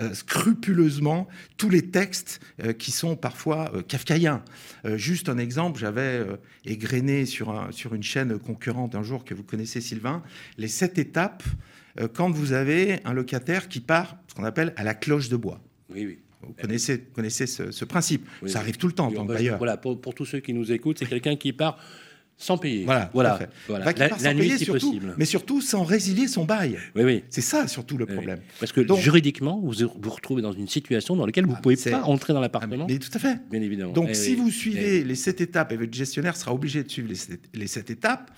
euh, 0.00 0.14
scrupuleusement 0.14 1.28
tous 1.56 1.68
les 1.70 1.82
textes 1.82 2.40
euh, 2.64 2.72
qui 2.72 2.90
sont 2.90 3.16
parfois 3.16 3.70
euh, 3.74 3.82
kafkaïens. 3.82 4.42
Euh, 4.84 4.96
juste 4.96 5.28
un 5.28 5.38
exemple, 5.38 5.80
j'avais 5.80 6.26
égrené 6.64 7.26
sur, 7.26 7.50
un- 7.50 7.72
sur 7.72 7.94
une 7.94 8.02
chaîne 8.02 8.38
concurrente 8.38 8.94
un 8.94 9.02
jour 9.02 9.24
que 9.24 9.34
vous 9.34 9.42
connaissez, 9.44 9.80
Sylvain, 9.80 10.22
les 10.58 10.68
sept 10.68 10.98
étapes 10.98 11.42
quand 12.14 12.30
vous 12.30 12.52
avez 12.54 13.00
un 13.04 13.12
locataire 13.12 13.68
qui 13.68 13.80
part, 13.80 14.16
ce 14.28 14.34
qu'on 14.34 14.44
appelle 14.44 14.72
à 14.76 14.84
la 14.84 14.94
cloche 14.94 15.28
de 15.28 15.36
bois. 15.36 15.60
Oui, 15.94 16.06
oui. 16.06 16.18
Vous 16.40 16.54
connaissez, 16.60 16.98
connaissez 17.14 17.46
ce, 17.46 17.70
ce 17.70 17.84
principe. 17.84 18.26
Oui, 18.42 18.50
Ça 18.50 18.58
arrive 18.60 18.76
tout 18.78 18.86
le 18.88 18.94
temps 18.94 19.08
en 19.08 19.12
tant 19.12 19.26
que 19.26 19.32
bailleur. 19.34 19.58
Voilà, 19.58 19.76
pour, 19.76 20.00
pour 20.00 20.14
tous 20.14 20.24
ceux 20.24 20.40
qui 20.40 20.54
nous 20.54 20.72
écoutent, 20.72 20.98
c'est 20.98 21.06
quelqu'un 21.06 21.36
qui 21.36 21.52
part 21.52 21.78
sans 22.42 22.58
payer. 22.58 22.84
Voilà, 22.84 23.04
tout 23.06 23.10
voilà. 23.14 23.34
à 23.34 23.38
fait. 23.38 23.48
voilà. 23.68 23.84
Enfin, 23.84 23.92
qui 23.92 24.00
La, 24.00 24.08
part 24.08 24.18
la 24.20 24.30
sans 24.30 24.34
nuit, 24.34 24.42
payer, 24.42 24.58
si 24.58 24.64
surtout, 24.64 24.86
possible. 24.90 25.14
mais 25.16 25.24
surtout 25.24 25.60
sans 25.60 25.84
résilier 25.84 26.26
son 26.26 26.44
bail. 26.44 26.78
Oui, 26.96 27.02
oui. 27.04 27.24
C'est 27.30 27.40
ça 27.40 27.68
surtout 27.68 27.96
le 27.96 28.04
Oui, 28.04 28.10
oui. 28.10 28.16
problème. 28.16 28.40
Parce 28.58 28.72
que 28.72 28.80
Donc- 28.80 28.98
juridiquement, 28.98 29.60
vous 29.62 29.72
vous 30.00 30.10
retrouvez 30.10 30.42
dans 30.42 30.52
une 30.52 30.68
situation 30.68 31.14
dans 31.16 31.24
laquelle 31.26 31.44
vous 31.44 31.52
ne 31.52 31.56
Ah, 31.56 31.60
pouvez 31.62 31.76
pas 31.76 32.02
entrer 32.02 32.32
dans 32.32 32.40
Ah, 32.40 32.42
l'appartement, 32.42 32.86
mais 32.88 32.98
tout 32.98 33.10
à 33.14 33.18
fait. 33.18 33.38
bien 33.50 33.62
évidemment. 33.62 33.92
Donc, 33.92 34.08
Eh 34.10 34.14
si 34.14 34.30
oui. 34.30 34.36
vous 34.36 34.48
Eh 34.48 34.52
suivez 34.52 35.04
les 35.04 35.14
sept 35.14 35.40
étapes 35.40 35.72
et 35.72 35.76
votre 35.76 35.92
gestionnaire 35.92 36.36
sera 36.36 36.52
obligé 36.52 36.82
de 36.82 36.90
suivre 36.90 37.08
les 37.08 37.14
sept, 37.14 37.40
les 37.54 37.66
sept 37.66 37.90
étapes, 37.90 38.30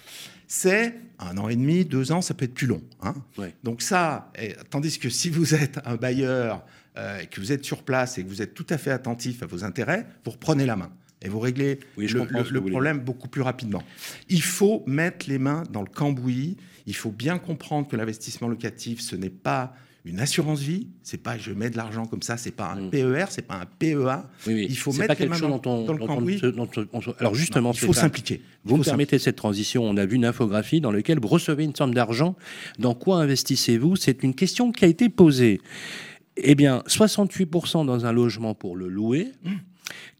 c'est 0.46 0.94
un 1.18 1.38
an 1.38 1.48
et 1.48 1.56
demi, 1.56 1.84
deux 1.84 2.12
ans, 2.12 2.20
ça 2.20 2.34
peut 2.34 2.44
être 2.44 2.54
plus 2.54 2.66
long. 2.66 2.82
hein. 3.02 3.14
Donc 3.62 3.80
ça, 3.82 4.30
tandis 4.70 4.98
que 4.98 5.08
si 5.08 5.30
vous 5.30 5.54
êtes 5.54 5.78
un 5.86 5.96
bailleur 5.96 6.62
euh, 6.98 7.20
et 7.20 7.26
que 7.26 7.40
vous 7.40 7.50
êtes 7.52 7.64
sur 7.64 7.82
place 7.82 8.18
et 8.18 8.22
que 8.24 8.28
vous 8.28 8.42
êtes 8.42 8.54
tout 8.54 8.66
à 8.68 8.76
fait 8.78 8.90
attentif 8.90 9.42
à 9.42 9.46
vos 9.46 9.64
intérêts, 9.64 10.06
vous 10.24 10.32
reprenez 10.32 10.66
la 10.66 10.76
main 10.76 10.90
et 11.24 11.28
vous 11.28 11.40
réglez 11.40 11.80
Oui, 11.96 12.06
le, 12.06 12.60
problème 12.60 13.00
beaucoup 13.00 13.28
plus 13.28 13.42
rapidement. 13.42 13.82
Il 14.28 14.42
faut 14.42 14.82
mettre 14.86 15.26
les 15.28 15.38
mains 15.38 15.62
dans 15.72 15.80
le 15.82 15.88
cambouis. 15.88 16.56
Il 16.86 16.94
faut 16.94 17.10
bien 17.10 17.38
comprendre 17.38 17.88
que 17.88 17.96
l'investissement 17.96 18.46
locatif, 18.48 19.00
ce 19.00 19.16
n'est 19.16 19.30
pas 19.30 19.74
une 20.06 20.20
assurance 20.20 20.60
vie, 20.60 20.88
c'est 21.02 21.16
pas 21.22 21.38
je 21.38 21.50
mets 21.50 21.70
de 21.70 21.78
l'argent 21.78 22.04
comme 22.04 22.20
ça, 22.20 22.36
c'est 22.36 22.50
pas 22.50 22.72
un 22.72 22.82
Mm. 22.82 22.90
PER, 22.90 23.24
c'est 23.30 23.46
pas 23.46 23.54
un 23.54 23.64
PEA. 23.64 23.94
Oui, 24.46 24.52
oui. 24.52 24.66
Il 24.68 24.76
faut 24.76 24.92
mettre 24.92 25.06
pas 25.06 25.12
les 25.14 25.18
quelque 25.20 25.30
mains 25.30 25.36
chose 25.38 25.60
dans- 25.62 25.84
dans 25.86 25.92
le 25.94 26.06
cambouis. 26.06 26.42
Alors 27.18 27.34
justement, 27.34 27.72
il 27.72 27.78
faut 27.78 27.94
s'impliquer. 27.94 28.42
Vous 28.64 28.76
me 28.76 28.84
permettez 28.84 29.18
cette 29.18 29.36
transition. 29.36 29.82
On 29.82 29.96
a 29.96 30.04
vu 30.04 30.16
une 30.16 30.26
infographie 30.26 30.82
dans 30.82 30.92
laquelle 30.92 31.20
vous 31.20 31.28
recevez 31.28 31.64
une 31.64 31.74
somme 31.74 31.94
d'argent. 31.94 32.36
Dans 32.78 32.94
quoi 32.94 33.22
investissez-vous? 33.22 33.96
C'est 33.96 34.22
une 34.22 34.34
question 34.34 34.72
qui 34.72 34.84
a 34.84 34.88
été 34.88 35.08
posée. 35.08 35.58
Eh 36.36 36.54
bien, 36.54 36.82
68% 36.86 37.86
dans 37.86 38.04
un 38.04 38.12
logement 38.12 38.54
pour 38.54 38.76
le 38.76 38.88
louer, 38.88 39.28
Mmh. 39.42 39.50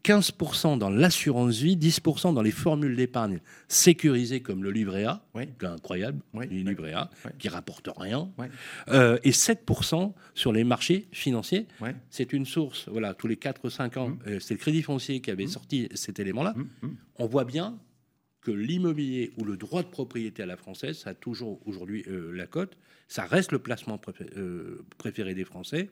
15% 0.03 0.77
dans 0.77 0.89
l'assurance 0.89 1.57
vie, 1.59 1.75
10% 1.77 2.33
dans 2.33 2.41
les 2.41 2.51
formules 2.51 2.95
d'épargne 2.95 3.39
sécurisées 3.67 4.41
comme 4.41 4.63
le 4.63 4.71
livret 4.71 5.05
A, 5.05 5.23
Oui. 5.33 5.43
incroyable, 5.63 6.19
Oui, 6.33 6.47
les 6.49 6.57
oui, 6.57 6.63
livrets 6.63 6.93
A, 6.93 7.09
oui. 7.25 7.31
qui 7.39 7.49
rapportent 7.49 7.89
rien. 7.97 8.29
Euh, 8.89 9.17
et 9.23 9.31
7% 9.31 10.13
sur 10.35 10.51
les 10.51 10.63
marchés 10.63 11.07
financiers. 11.11 11.67
C'est 12.09 12.33
une 12.33 12.45
source, 12.45 12.87
voilà, 12.89 13.13
tous 13.13 13.27
les 13.27 13.35
4-5 13.37 13.97
ans, 13.97 14.09
Mmh. 14.09 14.19
euh, 14.27 14.39
c'est 14.39 14.53
le 14.53 14.59
Crédit 14.59 14.83
foncier 14.83 15.21
qui 15.21 15.31
avait 15.31 15.47
sorti 15.47 15.89
cet 15.95 16.19
élément-là. 16.19 16.53
Hum, 16.55 16.67
hum. 16.83 16.95
On 17.17 17.25
voit 17.25 17.45
bien 17.45 17.77
que 18.41 18.51
l'immobilier 18.51 19.31
ou 19.37 19.43
le 19.43 19.57
droit 19.57 19.81
de 19.81 19.87
propriété 19.87 20.43
à 20.43 20.45
la 20.45 20.55
française, 20.57 20.99
ça 20.99 21.09
a 21.11 21.13
toujours 21.15 21.59
aujourd'hui 21.65 22.03
euh, 22.07 22.31
la 22.31 22.45
cote. 22.45 22.77
Ça 23.07 23.25
reste 23.25 23.51
le 23.51 23.59
placement 23.59 23.97
préfé- 23.97 24.29
préféré 24.99 25.33
des 25.33 25.45
Français. 25.45 25.89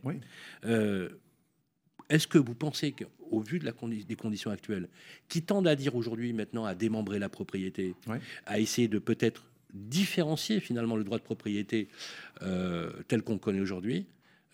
Est-ce 2.10 2.28
que 2.28 2.38
vous 2.38 2.54
pensez 2.56 2.92
qu'au 2.92 3.40
vu 3.42 3.60
de 3.60 3.66
la 3.66 3.72
condi- 3.72 4.06
des 4.06 4.16
conditions 4.16 4.52
actuelles, 4.52 4.88
qui 5.30 5.42
tendent 5.42 5.68
à 5.68 5.76
dire 5.76 5.96
aujourd'hui 5.96 6.34
maintenant 6.34 6.66
à 6.66 6.76
démembrer 6.76 7.20
la 7.20 7.30
propriété, 7.30 7.96
Ouais. 8.08 8.20
à 8.46 8.60
essayer 8.60 8.88
de 8.88 9.00
peut-être 9.00 9.44
différencier 9.74 10.60
finalement 10.60 10.96
le 10.96 11.04
droit 11.04 11.18
de 11.18 11.24
propriété 11.24 11.88
euh, 12.42 12.92
tel 13.08 13.22
qu'on 13.24 13.34
le 13.34 13.40
connaît 13.40 13.60
aujourd'hui, 13.62 14.06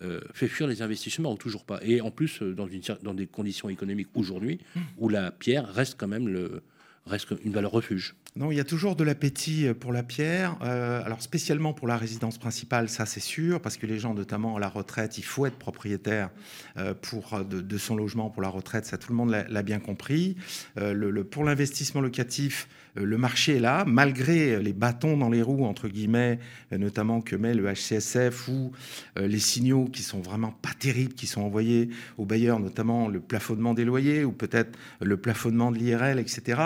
euh, 0.01 0.21
fait 0.33 0.47
fuir 0.47 0.67
les 0.67 0.81
investissements 0.81 1.33
ou 1.33 1.37
toujours 1.37 1.65
pas? 1.65 1.79
Et 1.83 1.99
en 2.01 2.09
plus, 2.11 2.41
euh, 2.41 2.53
dans, 2.53 2.67
une, 2.67 2.81
cer- 2.81 3.01
dans 3.03 3.13
des 3.13 3.27
conditions 3.27 3.67
économiques 3.69 4.07
aujourd'hui, 4.15 4.59
où 4.97 5.09
la 5.09 5.31
pierre 5.31 5.67
reste 5.73 5.95
quand 5.99 6.07
même 6.07 6.27
le, 6.29 6.61
reste 7.05 7.33
une 7.43 7.51
valeur 7.51 7.71
refuge. 7.71 8.15
Non, 8.35 8.51
il 8.51 8.57
y 8.57 8.59
a 8.59 8.63
toujours 8.63 8.95
de 8.95 9.03
l'appétit 9.03 9.67
euh, 9.67 9.73
pour 9.73 9.91
la 9.91 10.03
pierre. 10.03 10.55
Euh, 10.61 11.03
alors 11.03 11.21
spécialement 11.21 11.73
pour 11.73 11.87
la 11.87 11.97
résidence 11.97 12.37
principale, 12.37 12.87
ça 12.87 13.05
c'est 13.05 13.19
sûr, 13.19 13.59
parce 13.59 13.75
que 13.75 13.87
les 13.87 13.97
gens, 13.97 14.13
notamment 14.13 14.55
à 14.55 14.59
la 14.59 14.69
retraite, 14.69 15.17
il 15.17 15.23
faut 15.23 15.47
être 15.47 15.57
propriétaire 15.57 16.29
euh, 16.77 16.93
de, 17.43 17.77
son 17.77 17.95
logement 17.95 18.29
pour 18.29 18.43
la 18.43 18.49
retraite. 18.49 18.85
Ça, 18.85 18.97
tout 18.97 19.11
le 19.11 19.17
monde 19.17 19.31
l'a 19.31 19.63
bien 19.63 19.79
compris. 19.79 20.35
pour 21.31 21.43
l'investissement 21.43 22.01
locatif, 22.01 22.67
le 22.95 23.17
marché 23.17 23.57
est 23.57 23.59
là, 23.59 23.83
malgré 23.85 24.61
les 24.61 24.73
bâtons 24.73 25.17
dans 25.17 25.29
les 25.29 25.41
roues, 25.41 25.65
entre 25.65 25.87
guillemets, 25.87 26.39
notamment 26.71 27.21
que 27.21 27.35
met 27.35 27.53
le 27.53 27.71
HCSF 27.71 28.47
ou 28.47 28.71
les 29.17 29.39
signaux 29.39 29.85
qui 29.85 30.03
sont 30.03 30.19
vraiment 30.19 30.51
pas 30.51 30.73
terribles, 30.77 31.13
qui 31.13 31.27
sont 31.27 31.41
envoyés 31.41 31.89
aux 32.17 32.25
bailleurs, 32.25 32.59
notamment 32.59 33.07
le 33.07 33.19
plafonnement 33.19 33.73
des 33.73 33.85
loyers 33.85 34.23
ou 34.23 34.31
peut-être 34.31 34.77
le 35.01 35.17
plafonnement 35.17 35.71
de 35.71 35.77
l'IRL, 35.77 36.19
etc. 36.19 36.61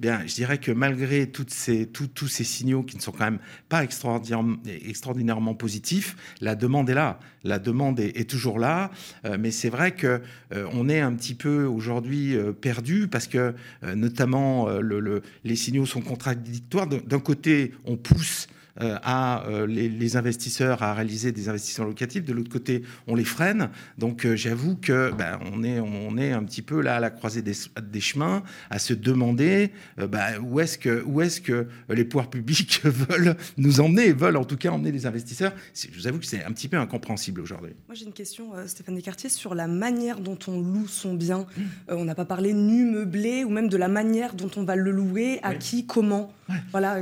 Bien, 0.00 0.22
je 0.26 0.34
dirais 0.34 0.58
que 0.58 0.72
malgré 0.72 1.26
toutes 1.30 1.50
ces, 1.50 1.86
tous 1.86 2.28
ces 2.28 2.44
signaux 2.44 2.82
qui 2.82 2.96
ne 2.96 3.02
sont 3.02 3.12
quand 3.12 3.24
même 3.24 3.38
pas 3.68 3.82
extraordinairement, 3.82 5.54
positifs, 5.54 6.16
la 6.40 6.54
demande 6.54 6.90
est 6.90 6.94
là. 6.94 7.18
La 7.44 7.58
demande 7.58 8.00
est, 8.00 8.28
toujours 8.28 8.58
là, 8.58 8.90
euh, 9.24 9.36
mais 9.38 9.50
c'est 9.50 9.68
vrai 9.68 9.92
que 9.92 10.22
euh, 10.52 10.66
on 10.72 10.88
est 10.88 11.00
un 11.00 11.12
petit 11.12 11.34
peu 11.34 11.64
aujourd'hui 11.64 12.36
euh, 12.36 12.52
perdu 12.52 13.06
parce 13.06 13.26
que 13.26 13.54
notamment 13.94 14.68
le, 14.68 15.22
les 15.44 15.56
signaux 15.64 15.86
sont 15.86 16.00
contradictoires. 16.00 16.86
D'un 16.86 17.20
côté, 17.20 17.72
on 17.84 17.96
pousse 17.96 18.46
à 18.80 19.46
euh, 19.46 19.66
les, 19.66 20.16
investisseurs 20.16 20.82
à 20.82 20.94
réaliser 20.94 21.32
des 21.32 21.48
investissements 21.48 21.86
locatifs. 21.86 22.24
De 22.24 22.32
l'autre 22.32 22.50
côté, 22.50 22.82
on 23.06 23.14
les 23.14 23.24
freine. 23.24 23.70
Donc 23.98 24.24
euh, 24.24 24.36
j'avoue 24.36 24.76
que 24.76 25.12
ben, 25.12 25.38
on, 25.52 25.62
est, 25.64 25.80
on 25.80 26.16
est 26.16 26.32
un 26.32 26.44
petit 26.44 26.62
peu 26.62 26.80
là 26.80 26.96
à 26.96 27.00
la 27.00 27.10
croisée 27.10 27.42
des, 27.42 27.54
des 27.82 28.00
chemins, 28.00 28.42
à 28.70 28.78
se 28.78 28.94
demander 28.94 29.72
ben, 29.96 30.38
où 30.42 30.60
est-ce 30.60 30.78
que, 30.78 31.02
où 31.06 31.20
est 31.20 31.42
que 31.42 31.66
les 31.88 32.04
pouvoirs 32.04 32.30
publics 32.30 32.80
veulent 32.84 33.36
nous 33.56 33.80
emmener, 33.80 34.12
veulent 34.12 34.36
en 34.36 34.44
tout 34.44 34.56
cas 34.56 34.70
emmener 34.70 34.92
les 34.92 35.06
investisseurs. 35.06 35.52
Je 35.74 35.88
vous 35.96 36.06
avoue 36.06 36.18
que 36.18 36.26
c'est 36.26 36.44
un 36.44 36.52
petit 36.52 36.68
peu 36.68 36.76
incompréhensible 36.76 37.40
aujourd'hui. 37.40 37.72
Moi 37.88 37.94
j'ai 37.94 38.04
une 38.04 38.12
question, 38.12 38.52
Stéphane 38.66 38.94
Descartiers, 38.94 39.30
sur 39.30 39.54
la 39.54 39.66
manière 39.66 40.20
dont 40.20 40.38
on 40.46 40.60
loue 40.60 40.86
son 40.86 41.14
bien. 41.14 41.46
Mmh. 41.56 41.62
on 41.88 42.04
n'a 42.04 42.14
pas 42.14 42.24
parlé 42.24 42.52
nu, 42.52 42.84
meublé, 42.84 43.44
ou 43.44 43.50
même 43.50 43.68
de 43.68 43.76
la 43.76 43.88
manière 43.88 44.34
dont 44.34 44.50
on 44.56 44.64
va 44.64 44.76
le 44.76 44.90
louer, 44.90 45.40
à 45.42 45.54
qui, 45.54 45.86
comment? 45.86 46.32
Voilà, 46.70 46.98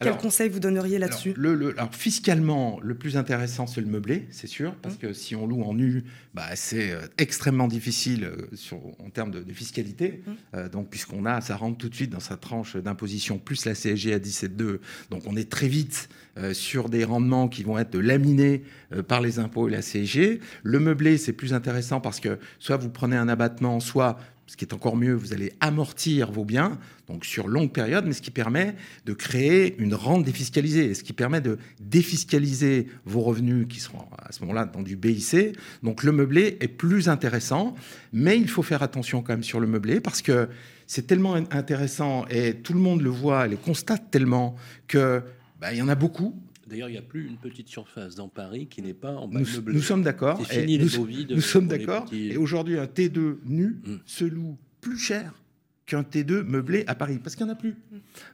quel 0.00 0.16
conseil 0.16 0.48
vous 0.48 0.60
donneriez 0.60 0.98
là-dessus 0.98 1.34
alors, 1.36 1.54
le, 1.54 1.74
fiscalement, 1.92 2.78
le 2.82 2.94
plus 2.94 3.16
intéressant, 3.16 3.66
c'est 3.66 3.80
le 3.80 3.86
meublé, 3.86 4.26
c'est 4.30 4.46
sûr, 4.46 4.74
parce 4.76 4.94
mmh. 4.94 4.98
que 4.98 5.12
si 5.12 5.36
on 5.36 5.46
loue 5.46 5.62
en 5.62 5.74
nu, 5.74 6.04
bah, 6.34 6.54
c'est 6.54 6.92
euh, 6.92 7.00
extrêmement 7.18 7.68
difficile 7.68 8.24
euh, 8.24 8.48
sur, 8.54 8.78
en 9.04 9.10
termes 9.10 9.30
de, 9.30 9.44
fiscalité. 9.52 10.22
Mmh. 10.24 10.32
Euh, 10.54 10.68
donc, 10.68 10.88
puisqu'on 10.88 11.26
a, 11.26 11.40
ça 11.40 11.56
rentre 11.56 11.78
tout 11.78 11.88
de 11.88 11.94
suite 11.94 12.10
dans 12.10 12.20
sa 12.20 12.36
tranche 12.36 12.76
d'imposition, 12.76 13.38
plus 13.38 13.64
la 13.64 13.74
CSG 13.74 14.14
à 14.14 14.18
17,2. 14.18 14.78
Donc, 15.10 15.22
on 15.26 15.36
est 15.36 15.50
très 15.50 15.68
vite 15.68 16.08
sur 16.52 16.88
des 16.88 17.02
rendements 17.02 17.48
qui 17.48 17.64
vont 17.64 17.78
être 17.78 17.98
laminés 17.98 18.62
par 19.08 19.20
les 19.20 19.40
impôts 19.40 19.66
et 19.66 19.72
la 19.72 19.82
CSG. 19.82 20.38
Le 20.62 20.78
meublé, 20.78 21.18
c'est 21.18 21.32
plus 21.32 21.52
intéressant 21.52 22.00
parce 22.00 22.20
que 22.20 22.38
soit 22.60 22.76
vous 22.76 22.90
prenez 22.90 23.16
un 23.16 23.28
abattement, 23.28 23.80
soit 23.80 24.20
ce 24.48 24.56
qui 24.56 24.64
est 24.64 24.72
encore 24.72 24.96
mieux, 24.96 25.12
vous 25.12 25.34
allez 25.34 25.52
amortir 25.60 26.32
vos 26.32 26.44
biens, 26.44 26.78
donc 27.06 27.26
sur 27.26 27.48
longue 27.48 27.70
période, 27.70 28.06
mais 28.06 28.14
ce 28.14 28.22
qui 28.22 28.30
permet 28.30 28.74
de 29.04 29.12
créer 29.12 29.76
une 29.78 29.94
rente 29.94 30.24
défiscalisée, 30.24 30.94
ce 30.94 31.04
qui 31.04 31.12
permet 31.12 31.42
de 31.42 31.58
défiscaliser 31.80 32.88
vos 33.04 33.20
revenus 33.20 33.66
qui 33.68 33.78
seront 33.78 34.06
à 34.16 34.32
ce 34.32 34.40
moment-là 34.40 34.64
dans 34.64 34.80
du 34.82 34.96
BIC. 34.96 35.54
Donc 35.82 36.02
le 36.02 36.12
meublé 36.12 36.56
est 36.60 36.68
plus 36.68 37.10
intéressant, 37.10 37.74
mais 38.14 38.38
il 38.38 38.48
faut 38.48 38.62
faire 38.62 38.82
attention 38.82 39.22
quand 39.22 39.34
même 39.34 39.44
sur 39.44 39.60
le 39.60 39.66
meublé 39.66 40.00
parce 40.00 40.22
que 40.22 40.48
c'est 40.86 41.06
tellement 41.06 41.34
intéressant 41.34 42.24
et 42.30 42.54
tout 42.54 42.72
le 42.72 42.80
monde 42.80 43.02
le 43.02 43.10
voit 43.10 43.44
et 43.44 43.50
le 43.50 43.58
constate 43.58 44.10
tellement 44.10 44.56
que 44.86 45.22
bah, 45.60 45.74
il 45.74 45.78
y 45.78 45.82
en 45.82 45.88
a 45.88 45.94
beaucoup 45.94 46.40
D'ailleurs, 46.68 46.88
il 46.88 46.92
n'y 46.92 46.98
a 46.98 47.02
plus 47.02 47.26
une 47.26 47.38
petite 47.38 47.68
surface 47.68 48.14
dans 48.14 48.28
Paris 48.28 48.66
qui 48.66 48.82
n'est 48.82 48.94
pas 48.94 49.14
en 49.14 49.28
nous, 49.28 49.40
Nous 49.66 49.80
sommes 49.80 50.02
d'accord. 50.02 50.44
C'est 50.46 50.60
fini 50.60 50.78
les 50.78 50.84
nous, 50.84 51.34
Nous 51.36 51.40
sommes 51.40 51.66
d'accord. 51.66 52.06
Et 52.12 52.36
aujourd'hui, 52.36 52.78
un 52.78 52.84
T2 52.84 53.38
nu 53.46 53.80
mm. 53.84 53.96
se 54.04 54.24
loue 54.24 54.58
plus 54.80 54.98
cher 54.98 55.32
qu'un 55.88 56.02
T2 56.02 56.42
meublé 56.42 56.84
à 56.86 56.94
Paris, 56.94 57.18
parce 57.20 57.34
qu'il 57.34 57.46
n'y 57.46 57.50
en 57.50 57.54
a 57.54 57.56
plus. 57.56 57.74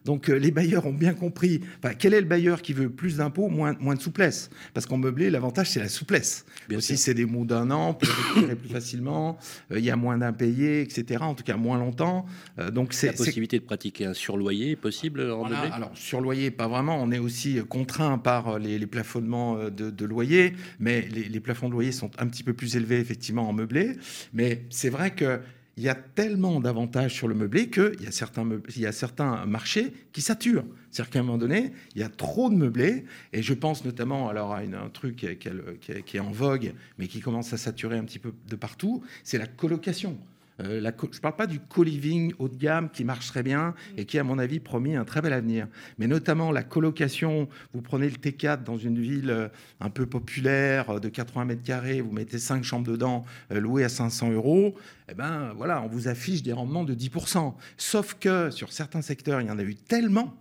Donc 0.05 0.29
euh, 0.29 0.35
les 0.35 0.51
bailleurs 0.51 0.87
ont 0.87 0.93
bien 0.93 1.15
compris. 1.15 1.61
quel 2.01 2.13
est 2.13 2.21
le 2.21 2.27
bailleur 2.27 2.61
qui 2.61 2.73
veut 2.73 2.91
plus 2.91 3.19
d'impôts, 3.19 3.49
moins, 3.49 3.77
moins 3.79 3.95
de 3.95 4.01
souplesse? 4.01 4.51
Parce 4.75 4.87
qu'en 4.87 4.99
meublé, 4.99 5.31
l'avantage, 5.31 5.71
c'est 5.71 5.79
la 5.79 5.89
souplesse. 5.89 6.45
Bien 6.69 6.79
Aussi, 6.79 6.97
c'est 6.97 7.15
des 7.15 7.27
mots 7.27 7.45
d'un 7.45 7.71
an, 7.71 7.95
peut 7.95 8.09
récupérer 8.11 8.57
plus 8.57 8.69
facilement, 8.69 9.39
euh, 9.71 9.79
il 9.79 9.85
y 9.85 9.91
a 9.91 9.97
moins 9.97 10.19
d'impayés, 10.19 10.81
etc. 10.83 11.23
En 11.23 11.35
tout 11.35 11.45
cas, 11.45 11.57
moins 11.57 11.79
longtemps. 11.79 12.27
Euh, 12.59 12.73
donc 12.73 12.93
c'est, 12.93 13.07
La 13.07 13.13
possibilité 13.13 13.61
de 13.61 13.65
pratiquer 13.65 14.07
un 14.07 14.15
surloyer 14.15 14.73
est 14.73 14.77
possible 14.77 15.31
en 15.31 15.45
meublé? 15.45 15.71
Alors, 15.73 15.93
surloyer, 15.95 16.51
pas 16.51 16.67
vraiment. 16.67 17.01
On 17.01 17.13
est 17.13 17.21
aussi 17.21 17.61
contraint 17.69 18.19
par 18.19 18.59
les, 18.59 18.85
plafonnements 18.85 19.71
de, 19.71 20.05
loyer, 20.05 20.55
mais 20.81 21.03
les, 21.03 21.25
les 21.25 21.41
plafonds 21.41 21.69
de 21.69 21.73
loyer 21.73 21.93
sont 21.93 22.11
un 22.19 22.27
petit 22.27 22.43
peu 22.43 22.53
plus 22.53 22.75
élevés, 22.77 22.99
effectivement, 22.99 23.49
en 23.49 23.53
meublé. 23.53 23.93
Mais 24.33 24.65
c'est 24.71 24.91
vrai 24.91 25.13
que 25.13 25.41
il 25.77 25.83
y 25.83 25.89
a 25.89 25.95
tellement 25.95 26.61
d'avantages 26.61 27.15
sur 27.15 27.29
le 27.29 27.35
meublé 27.35 27.69
qu'il 27.69 28.01
y, 28.01 28.07
a 28.07 28.13
certains 28.13 28.49
il 28.75 28.83
y 28.83 28.87
a 28.87 28.93
certains 28.93 29.45
marchés 29.47 29.93
qui 30.13 30.21
saturent. 30.21 30.65
C'est-à-dire 30.91 31.11
qu'à 31.11 31.19
un 31.19 31.23
moment 31.23 31.39
donné, 31.39 31.73
il 31.95 32.01
y 32.01 32.05
a 32.05 32.09
trop 32.09 32.49
de 32.49 32.55
meublés, 32.55 33.05
et 33.33 33.43
je 33.43 33.55
pense 33.55 33.85
notamment 33.85 34.29
alors, 34.29 34.53
à 34.53 34.59
un 34.59 34.89
truc 34.91 35.17
qui 35.17 36.03
qui 36.05 36.17
est 36.17 36.21
en 36.21 36.31
vogue, 36.31 36.75
mais 36.99 37.09
qui 37.09 37.21
commence 37.21 37.53
à 37.53 37.57
saturer 37.57 37.99
un 37.99 38.05
petit 38.05 38.21
peu 38.21 38.33
de 38.49 38.57
partout, 38.57 39.03
c'est 39.25 39.39
la 39.39 39.47
colocation. 39.47 40.17
Euh, 40.61 40.81
je 40.81 41.07
ne 41.07 41.21
parle 41.21 41.37
pas 41.37 41.47
du 41.47 41.61
co-living 41.61 42.33
haut 42.39 42.49
de 42.49 42.57
gamme 42.57 42.91
qui 42.91 43.05
marche 43.05 43.27
très 43.29 43.43
bien 43.43 43.75
et 43.97 44.05
qui, 44.05 44.19
à 44.19 44.25
mon 44.25 44.39
avis, 44.39 44.61
promis 44.61 44.95
un 44.95 45.05
très 45.05 45.21
bel 45.21 45.33
avenir. 45.33 45.67
Mais 45.99 46.07
notamment 46.07 46.53
la 46.53 46.63
colocation. 46.63 47.49
Vous 47.73 47.83
prenez 47.83 48.09
le 48.09 48.17
T4 48.17 48.63
dans 48.63 48.77
une 48.77 48.99
ville 49.01 49.31
euh, 49.31 49.49
un 49.81 49.91
peu 49.91 50.07
populaire 50.07 50.91
euh, 50.91 51.01
de 51.01 51.09
80 51.09 51.45
mètres 51.45 51.63
carrés, 51.63 52.01
vous 52.01 52.13
mettez 52.13 52.39
5 52.39 52.63
chambres 52.63 52.87
dedans, 52.87 53.25
louées 53.51 53.85
à 53.85 53.89
500 53.89 54.33
euros. 54.33 54.75
Eh 55.09 55.15
ben 55.15 55.53
voilà, 55.57 55.83
on 55.83 55.87
vous 55.87 56.09
affiche 56.09 56.43
des 56.43 56.53
rendements 56.53 56.85
de 56.85 56.95
10%. 56.95 57.55
Sauf 57.77 58.15
que 58.15 58.51
sur 58.51 58.73
certains 58.73 59.03
secteurs, 59.03 59.41
il 59.41 59.49
y 59.49 59.51
en 59.51 59.59
a 59.59 59.63
eu 59.63 59.75
tellement 59.75 60.35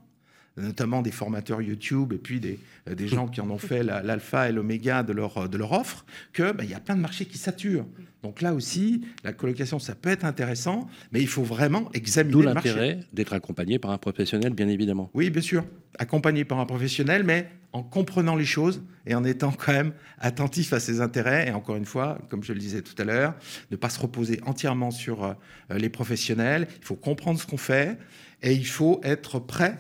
notamment 0.58 1.02
des 1.02 1.12
formateurs 1.12 1.62
YouTube 1.62 2.14
et 2.14 2.18
puis 2.18 2.40
des, 2.40 2.60
euh, 2.90 2.96
des 2.96 3.08
gens 3.08 3.28
qui 3.28 3.42
en 3.42 3.50
ont 3.50 3.58
fait 3.58 3.84
l'alpha 3.84 4.50
et 4.50 4.52
l'oméga 4.52 5.04
de 5.04 5.14
leur, 5.14 5.50
de 5.50 5.58
leur 5.58 5.72
offre, 5.72 6.06
qu'il 6.34 6.52
bah, 6.54 6.64
y 6.64 6.74
a 6.74 6.80
plein 6.80 6.96
de 6.96 7.02
marchés 7.02 7.26
qui 7.26 7.38
saturent. 7.38 7.86
Donc 8.22 8.42
là 8.42 8.54
aussi, 8.54 9.02
la 9.24 9.34
colocation, 9.34 9.80
ça 9.80 9.96
peut 9.96 10.10
être 10.10 10.24
intéressant, 10.24 10.88
mais 11.12 11.22
il 11.22 11.28
faut 11.28 11.44
vraiment 11.44 11.90
examiner 11.94 12.44
le 12.44 12.54
marché. 12.54 12.70
D'où 12.70 12.76
l'intérêt 12.76 13.00
d'être 13.12 13.34
accompagné 13.34 13.80
par 13.80 13.92
un 13.92 13.98
professionnel, 13.98 14.54
bien 14.54 14.70
évidemment. 14.70 15.10
Oui, 15.14 15.30
bien 15.30 15.42
sûr. 15.42 15.66
Accompagné 16.00 16.46
par 16.46 16.60
un 16.60 16.66
professionnel, 16.66 17.24
mais 17.24 17.50
en 17.74 17.84
comprenant 17.84 18.36
les 18.36 18.46
choses 18.46 18.82
et 19.06 19.16
en 19.16 19.26
étant 19.26 19.52
quand 19.52 19.74
même 19.74 19.94
attentif 20.20 20.72
à 20.74 20.80
ses 20.80 21.02
intérêts. 21.02 21.50
Et 21.50 21.52
encore 21.52 21.76
une 21.76 21.86
fois, 21.86 22.20
comme 22.30 22.44
je 22.44 22.54
le 22.54 22.60
disais 22.60 22.82
tout 22.82 23.00
à 23.02 23.04
l'heure, 23.04 23.34
ne 23.72 23.76
pas 23.76 23.90
se 23.90 24.00
reposer 24.00 24.40
entièrement 24.46 24.92
sur 24.92 25.24
euh, 25.26 25.34
les 25.72 25.90
professionnels. 25.90 26.68
Il 26.80 26.86
faut 26.86 26.96
comprendre 26.96 27.40
ce 27.40 27.46
qu'on 27.46 27.58
fait 27.58 27.98
et 28.42 28.54
il 28.54 28.68
faut 28.68 29.02
être 29.04 29.40
prêt 29.40 29.80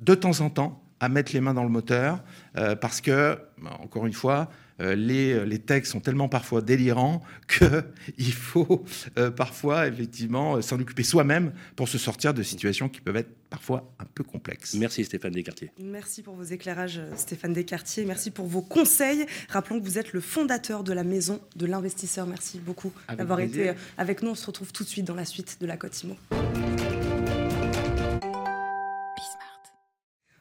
de 0.00 0.14
temps 0.14 0.40
en 0.40 0.50
temps 0.50 0.82
à 1.00 1.08
mettre 1.08 1.32
les 1.32 1.40
mains 1.40 1.54
dans 1.54 1.64
le 1.64 1.70
moteur 1.70 2.22
euh, 2.56 2.76
parce 2.76 3.00
que, 3.00 3.38
encore 3.80 4.06
une 4.06 4.12
fois, 4.12 4.50
euh, 4.80 4.94
les, 4.94 5.44
les, 5.44 5.58
textes 5.58 5.92
sont 5.92 6.00
tellement 6.00 6.28
parfois 6.28 6.62
délirants 6.62 7.22
qu'il 7.48 8.32
faut 8.32 8.84
euh, 9.18 9.30
parfois 9.30 9.86
effectivement 9.86 10.60
s'en 10.62 10.80
occuper 10.80 11.02
soi-même 11.02 11.52
pour 11.76 11.88
se 11.88 11.98
sortir 11.98 12.32
de 12.32 12.42
situations 12.42 12.88
qui 12.88 13.00
peuvent 13.02 13.16
être 13.16 13.30
parfois 13.50 13.92
un 13.98 14.04
peu 14.14 14.24
complexes. 14.24 14.74
Merci 14.74 15.04
Stéphane 15.04 15.32
Descartiers. 15.32 15.70
Merci 15.82 16.22
pour 16.22 16.34
vos 16.34 16.44
éclairages 16.44 17.00
Stéphane 17.16 17.52
Descartiers. 17.52 18.04
Merci 18.06 18.30
pour 18.30 18.46
vos 18.46 18.62
conseils. 18.62 19.26
Rappelons 19.48 19.80
que 19.80 19.84
vous 19.84 19.98
êtes 19.98 20.12
le 20.12 20.20
fondateur 20.20 20.82
de 20.82 20.92
la 20.94 21.04
Maison 21.04 21.40
de 21.56 21.66
l'Investisseur. 21.66 22.26
Merci 22.26 22.58
beaucoup 22.58 22.92
d'avoir 23.16 23.40
été 23.40 23.72
avec 23.98 24.22
nous. 24.22 24.30
On 24.30 24.34
se 24.34 24.46
retrouve 24.46 24.72
tout 24.72 24.84
de 24.84 24.88
suite 24.88 25.06
dans 25.06 25.14
la 25.14 25.26
suite 25.26 25.58
de 25.60 25.66
la 25.66 25.76
Cotimo. 25.76 26.16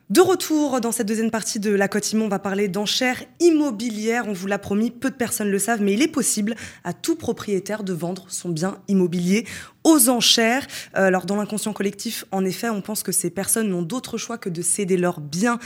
De 0.09 0.21
retour 0.21 0.81
dans 0.81 0.91
cette 0.91 1.05
deuxième 1.05 1.29
partie 1.29 1.59
de 1.59 1.69
la 1.69 1.87
Côte 1.87 2.15
on 2.15 2.27
va 2.27 2.39
parler 2.39 2.67
d'enchères 2.67 3.23
immobilières. 3.39 4.23
On 4.27 4.33
vous 4.33 4.47
l'a 4.47 4.57
promis, 4.57 4.89
peu 4.89 5.11
de 5.11 5.15
personnes 5.15 5.51
le 5.51 5.59
savent, 5.59 5.83
mais 5.83 5.93
il 5.93 6.01
est 6.01 6.07
possible 6.07 6.55
à 6.83 6.93
tout 6.93 7.15
propriétaire 7.15 7.83
de 7.83 7.93
vendre 7.93 8.25
son 8.27 8.49
bien 8.49 8.79
immobilier 8.87 9.45
aux 9.83 10.09
enchères. 10.09 10.65
Euh, 10.97 11.05
alors 11.05 11.27
dans 11.27 11.35
l'inconscient 11.35 11.73
collectif, 11.73 12.25
en 12.31 12.43
effet, 12.43 12.69
on 12.69 12.81
pense 12.81 13.03
que 13.03 13.11
ces 13.11 13.29
personnes 13.29 13.69
n'ont 13.69 13.83
d'autre 13.83 14.17
choix 14.17 14.39
que 14.39 14.49
de 14.49 14.63
céder 14.63 14.97
leurs 14.97 15.19
biens 15.19 15.59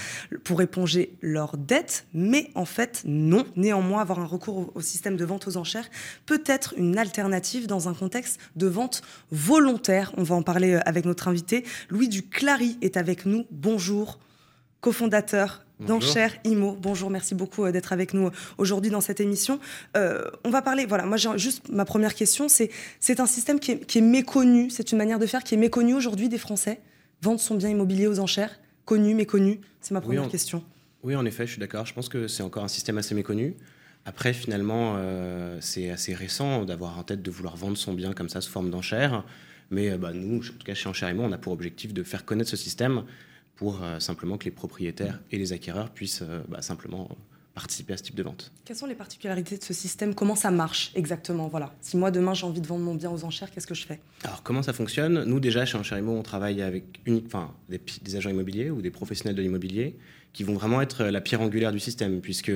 pour 0.43 0.61
éponger 0.61 1.15
leurs 1.21 1.55
dettes, 1.55 2.05
mais 2.13 2.51
en 2.53 2.65
fait 2.65 3.01
non. 3.05 3.45
Néanmoins, 3.55 4.01
avoir 4.01 4.19
un 4.19 4.25
recours 4.25 4.73
au 4.75 4.81
système 4.81 5.15
de 5.15 5.23
vente 5.23 5.47
aux 5.47 5.55
enchères 5.55 5.89
peut 6.25 6.43
être 6.45 6.73
une 6.75 6.97
alternative 6.97 7.65
dans 7.65 7.87
un 7.87 7.93
contexte 7.93 8.41
de 8.57 8.67
vente 8.67 9.03
volontaire. 9.31 10.11
On 10.17 10.23
va 10.23 10.35
en 10.35 10.43
parler 10.43 10.73
euh, 10.73 10.79
avec 10.85 11.05
notre 11.05 11.29
invité. 11.29 11.63
Louis 11.87 12.09
Duclary 12.09 12.77
est 12.81 12.97
avec 12.97 13.25
nous. 13.25 13.45
Bonjour 13.49 14.19
cofondateur 14.83 15.63
d'Enchères 15.79 16.35
IMO. 16.43 16.77
Bonjour, 16.79 17.09
merci 17.09 17.35
beaucoup 17.35 17.63
euh, 17.63 17.71
d'être 17.71 17.93
avec 17.93 18.13
nous 18.13 18.27
euh, 18.27 18.31
aujourd'hui 18.57 18.91
dans 18.91 18.99
cette 18.99 19.21
émission. 19.21 19.59
Euh, 19.95 20.23
on 20.43 20.49
va 20.49 20.61
parler, 20.61 20.85
voilà, 20.85 21.05
moi 21.05 21.15
j'ai 21.15 21.29
juste 21.37 21.69
ma 21.69 21.85
première 21.85 22.13
question, 22.13 22.49
c'est 22.49 22.69
c'est 22.99 23.21
un 23.21 23.25
système 23.25 23.59
qui 23.61 23.71
est, 23.71 24.01
méconnu, 24.01 24.69
c'est 24.69 24.91
une 24.91 24.97
manière 24.97 25.19
de 25.19 25.25
faire 25.25 25.43
qui 25.43 25.55
est 25.55 25.57
méconnue 25.57 25.93
aujourd'hui 25.93 26.27
des 26.27 26.37
Français. 26.37 26.81
vendre 27.21 27.39
son 27.39 27.55
bien 27.55 27.69
immobilier 27.69 28.07
aux 28.07 28.19
enchères 28.19 28.59
Connu, 28.85 29.15
méconnu 29.15 29.61
C'est 29.79 29.93
ma 29.93 30.01
première 30.01 30.25
Oui, 30.25 30.29
question. 30.29 30.61
Oui, 31.03 31.15
en 31.15 31.25
effet, 31.25 31.47
je 31.47 31.51
suis 31.53 31.61
d'accord. 31.61 31.85
Je 31.85 31.93
pense 31.93 32.09
que 32.09 32.27
c'est 32.27 32.43
encore 32.43 32.65
un 32.65 32.73
système 32.77 32.97
assez 32.97 33.15
méconnu. 33.15 33.55
Après, 34.05 34.33
finalement, 34.33 34.95
euh, 34.97 35.57
c'est 35.61 35.89
assez 35.89 36.13
récent 36.13 36.65
d'avoir 36.65 36.99
en 36.99 37.03
tête 37.03 37.21
de 37.21 37.31
vouloir 37.31 37.55
vendre 37.55 37.77
son 37.77 37.93
bien 37.93 38.11
comme 38.11 38.27
ça 38.27 38.41
sous 38.41 38.51
forme 38.51 38.69
d'enchère. 38.69 39.23
Mais 39.71 39.97
bah, 39.97 40.11
nous, 40.13 40.39
en 40.39 40.41
tout 40.41 40.65
cas 40.65 40.73
chez 40.73 40.89
Enchères 40.89 41.09
Immo, 41.09 41.23
on 41.23 41.31
a 41.31 41.37
pour 41.37 41.53
objectif 41.53 41.93
de 41.93 42.03
faire 42.03 42.25
connaître 42.25 42.49
ce 42.49 42.57
système 42.57 43.03
pour 43.55 43.83
euh, 43.83 43.99
simplement 43.99 44.37
que 44.37 44.45
les 44.45 44.51
propriétaires 44.51 45.21
et 45.31 45.37
les 45.37 45.53
acquéreurs 45.53 45.89
puissent 45.89 46.23
euh, 46.23 46.41
bah, 46.47 46.61
simplement 46.61 47.09
participer 47.53 47.93
à 47.93 47.97
ce 47.97 48.03
type 48.03 48.15
de 48.15 48.23
vente. 48.23 48.51
Quelles 48.65 48.77
sont 48.77 48.87
les 48.87 48.95
particularités 48.95 49.57
de 49.57 49.63
ce 49.63 49.73
système? 49.73 50.15
Comment 50.15 50.35
ça 50.35 50.49
marche 50.49 50.91
exactement? 50.95 51.47
Voilà. 51.47 51.73
Si 51.81 51.97
moi 51.97 52.09
demain 52.09 52.33
j'ai 52.33 52.45
envie 52.45 52.61
de 52.61 52.67
vendre 52.67 52.83
mon 52.83 52.95
bien 52.95 53.11
aux 53.11 53.23
enchères, 53.25 53.51
qu'est-ce 53.51 53.67
que 53.67 53.75
je 53.75 53.85
fais? 53.85 53.99
Alors, 54.23 54.41
comment 54.41 54.63
ça 54.63 54.73
fonctionne? 54.73 55.23
Nous, 55.23 55.39
déjà, 55.39 55.65
chez 55.65 55.77
Enchères 55.77 55.99
Immo, 55.99 56.13
on 56.13 56.23
travaille 56.23 56.63
avec 56.63 56.99
unique, 57.05 57.27
enfin, 57.27 57.53
des, 57.69 58.15
agents 58.15 58.31
immobiliers 58.31 58.71
ou 58.71 58.81
des 58.81 58.89
professionnels 58.89 59.35
de 59.35 59.41
l'immobilier 59.41 59.97
qui 60.33 60.43
vont 60.43 60.55
vraiment 60.55 60.81
être 60.81 61.03
la 61.03 61.21
pierre 61.21 61.41
angulaire 61.41 61.71
du 61.71 61.79
système, 61.79 62.21
puisque 62.21 62.51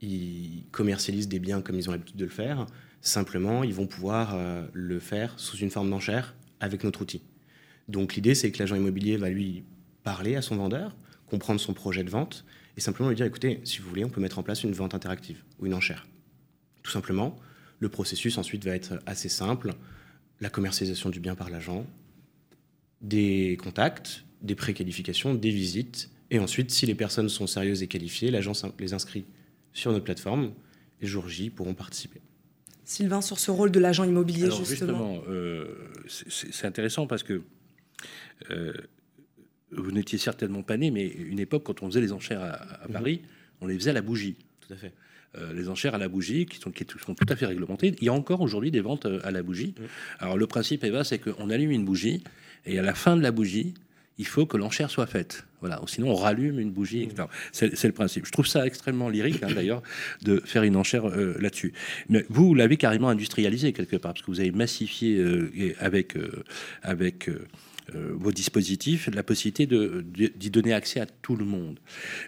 ils 0.00 0.64
commercialisent 0.72 1.28
des 1.28 1.38
biens 1.38 1.62
comme 1.62 1.76
ils 1.76 1.88
ont 1.88 1.92
l'habitude 1.92 2.16
de 2.16 2.24
le 2.24 2.30
faire. 2.30 2.66
Simplement, 3.00 3.62
ils 3.62 3.74
vont 3.74 3.86
pouvoir 3.86 4.34
euh, 4.34 4.66
le 4.72 4.98
faire 4.98 5.34
sous 5.36 5.56
une 5.58 5.70
forme 5.70 5.88
d'enchère 5.88 6.34
avec 6.58 6.82
notre 6.82 7.02
outil. 7.02 7.22
Donc, 7.88 8.16
l'idée, 8.16 8.34
c'est 8.34 8.50
que 8.50 8.58
l'agent 8.58 8.74
immobilier 8.74 9.16
va 9.16 9.28
lui 9.28 9.64
parler 10.06 10.36
à 10.36 10.40
son 10.40 10.54
vendeur, 10.54 10.94
comprendre 11.26 11.60
son 11.60 11.74
projet 11.74 12.04
de 12.04 12.10
vente 12.10 12.44
et 12.76 12.80
simplement 12.80 13.08
lui 13.08 13.16
dire 13.16 13.26
écoutez, 13.26 13.60
si 13.64 13.80
vous 13.80 13.88
voulez, 13.88 14.04
on 14.04 14.08
peut 14.08 14.20
mettre 14.20 14.38
en 14.38 14.44
place 14.44 14.62
une 14.62 14.70
vente 14.70 14.94
interactive 14.94 15.42
ou 15.58 15.66
une 15.66 15.74
enchère. 15.74 16.06
Tout 16.84 16.92
simplement, 16.92 17.36
le 17.80 17.88
processus 17.88 18.38
ensuite 18.38 18.64
va 18.64 18.76
être 18.76 19.00
assez 19.04 19.28
simple 19.28 19.72
la 20.40 20.48
commercialisation 20.48 21.10
du 21.10 21.18
bien 21.18 21.34
par 21.34 21.50
l'agent, 21.50 21.84
des 23.00 23.58
contacts, 23.60 24.22
des 24.42 24.54
préqualifications, 24.54 25.34
des 25.34 25.50
visites, 25.50 26.08
et 26.30 26.38
ensuite, 26.38 26.70
si 26.70 26.86
les 26.86 26.94
personnes 26.94 27.28
sont 27.28 27.48
sérieuses 27.48 27.82
et 27.82 27.88
qualifiées, 27.88 28.30
l'agent 28.30 28.52
les 28.78 28.94
inscrit 28.94 29.24
sur 29.72 29.90
notre 29.90 30.04
plateforme, 30.04 30.52
et 31.00 31.06
jour 31.08 31.28
J 31.28 31.50
pourront 31.50 31.74
participer. 31.74 32.20
Sylvain, 32.84 33.22
sur 33.22 33.40
ce 33.40 33.50
rôle 33.50 33.72
de 33.72 33.80
l'agent 33.80 34.04
immobilier, 34.04 34.44
Alors 34.44 34.64
justement. 34.64 35.14
justement, 35.14 35.22
euh, 35.28 35.90
c'est 36.06 36.66
intéressant 36.66 37.08
parce 37.08 37.24
que 37.24 37.42
euh, 38.50 38.72
vous 39.72 39.90
n'étiez 39.92 40.18
certainement 40.18 40.62
pas 40.62 40.76
né, 40.76 40.90
mais 40.90 41.06
une 41.06 41.38
époque, 41.38 41.64
quand 41.64 41.82
on 41.82 41.86
faisait 41.86 42.00
les 42.00 42.12
enchères 42.12 42.42
à, 42.42 42.50
à 42.84 42.86
Mhm. 42.88 42.92
Paris, 42.92 43.20
on 43.60 43.66
les 43.66 43.74
faisait 43.76 43.90
à 43.90 43.94
la 43.94 44.02
bougie. 44.02 44.36
Tout 44.66 44.72
à 44.72 44.76
fait. 44.76 44.92
Euh, 45.38 45.52
les 45.52 45.68
enchères 45.68 45.94
à 45.94 45.98
la 45.98 46.08
bougie, 46.08 46.46
qui 46.46 46.58
sont, 46.58 46.70
qui 46.70 46.84
sont 47.04 47.14
tout 47.14 47.26
à 47.28 47.36
fait 47.36 47.46
réglementées. 47.46 47.94
Il 48.00 48.04
y 48.04 48.08
a 48.08 48.12
encore 48.12 48.40
aujourd'hui 48.40 48.70
des 48.70 48.80
ventes 48.80 49.06
euh, 49.06 49.20
à 49.24 49.30
la 49.30 49.42
bougie. 49.42 49.74
Mhm. 49.78 49.86
Alors 50.20 50.36
le 50.38 50.46
principe, 50.46 50.84
Eva, 50.84 51.04
c'est 51.04 51.18
qu'on 51.18 51.50
allume 51.50 51.72
une 51.72 51.84
bougie, 51.84 52.22
et 52.64 52.78
à 52.78 52.82
la 52.82 52.94
fin 52.94 53.16
de 53.16 53.22
la 53.22 53.32
bougie, 53.32 53.74
il 54.18 54.26
faut 54.26 54.46
que 54.46 54.56
l'enchère 54.56 54.88
soit 54.88 55.06
faite. 55.06 55.44
Voilà. 55.60 55.78
Sinon, 55.86 56.10
on 56.10 56.14
rallume 56.14 56.58
une 56.58 56.70
bougie. 56.70 57.02
etc. 57.02 57.24
C'est 57.52 57.84
le 57.84 57.92
principe. 57.92 58.24
Je 58.24 58.32
trouve 58.32 58.46
ça 58.46 58.66
extrêmement 58.66 59.10
lyrique, 59.10 59.42
hein, 59.42 59.48
d'ailleurs, 59.54 59.82
de 60.22 60.40
faire 60.44 60.62
une 60.62 60.76
enchère 60.76 61.06
euh, 61.06 61.36
là-dessus. 61.38 61.74
Mais 62.08 62.24
vous, 62.30 62.46
vous 62.46 62.54
l'avez 62.54 62.78
carrément 62.78 63.10
industrialisé 63.10 63.74
quelque 63.74 63.96
part, 63.96 64.14
parce 64.14 64.22
que 64.24 64.30
vous 64.30 64.40
avez 64.40 64.52
massifié 64.52 65.18
euh, 65.18 65.50
avec, 65.80 66.16
euh, 66.16 66.30
avec 66.82 67.28
vos 67.94 68.32
dispositifs 68.32 69.08
la 69.14 69.22
possibilité 69.22 69.66
de- 69.66 70.04
de- 70.06 70.32
d'y 70.34 70.50
donner 70.50 70.72
accès 70.72 70.98
à 71.00 71.06
tout 71.06 71.36
le 71.36 71.44
monde. 71.44 71.78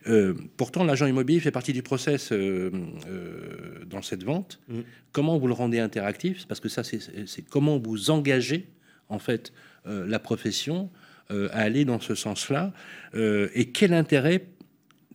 Euh, 0.07 0.35
pourtant, 0.57 0.85
l'agent 0.85 1.07
immobilier 1.07 1.41
fait 1.41 1.51
partie 1.51 1.73
du 1.73 1.83
process 1.83 2.31
euh, 2.33 2.71
euh, 3.09 3.85
dans 3.87 4.03
cette 4.03 4.23
vente. 4.25 4.61
Mhm. 4.69 4.85
Comment 5.13 5.37
vous 5.39 5.47
le 5.49 5.55
rendez 5.55 5.81
interactif? 5.81 6.47
Parce 6.47 6.61
que 6.61 6.69
ça, 6.69 6.85
c'est- 6.85 7.43
comment 7.51 7.79
vous 7.79 8.11
engagez 8.11 8.69
en 9.09 9.19
fait 9.19 9.53
euh, 9.87 10.07
la 10.07 10.19
profession 10.19 10.91
euh, 11.31 11.49
à 11.53 11.59
aller 11.61 11.85
dans 11.85 12.01
ce 12.01 12.15
sens-là. 12.15 12.73
Euh, 13.15 13.49
et 13.55 13.71
quel 13.71 13.93
intérêt 13.95 14.47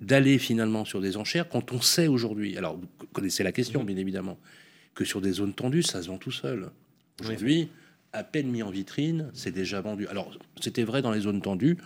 d'aller 0.02 0.38
finalement 0.40 0.86
sur 0.86 1.00
des 1.02 1.16
enchères 1.18 1.48
quand 1.50 1.72
on 1.72 1.82
sait 1.82 2.08
aujourd'hui, 2.08 2.58
alors 2.58 2.78
vous 2.78 2.88
connaissez 3.14 3.44
la 3.44 3.52
question 3.52 3.84
bien 3.84 3.98
évidemment, 3.98 4.38
que 4.96 5.06
sur 5.06 5.22
des 5.22 5.32
zones 5.32 5.54
tendues, 5.54 5.84
ça 5.84 6.02
se 6.02 6.08
vend 6.10 6.18
tout 6.18 6.32
seul. 6.32 6.70
Aujourd'hui, 7.22 7.70
à 8.14 8.24
peine 8.24 8.48
mis 8.48 8.64
en 8.64 8.70
vitrine, 8.70 9.30
c'est 9.34 9.52
déjà 9.52 9.82
vendu. 9.82 10.08
Alors 10.08 10.32
c'était 10.62 10.84
vrai 10.84 11.02
dans 11.02 11.12
les 11.12 11.22
zones 11.22 11.42
tendues, 11.42 11.78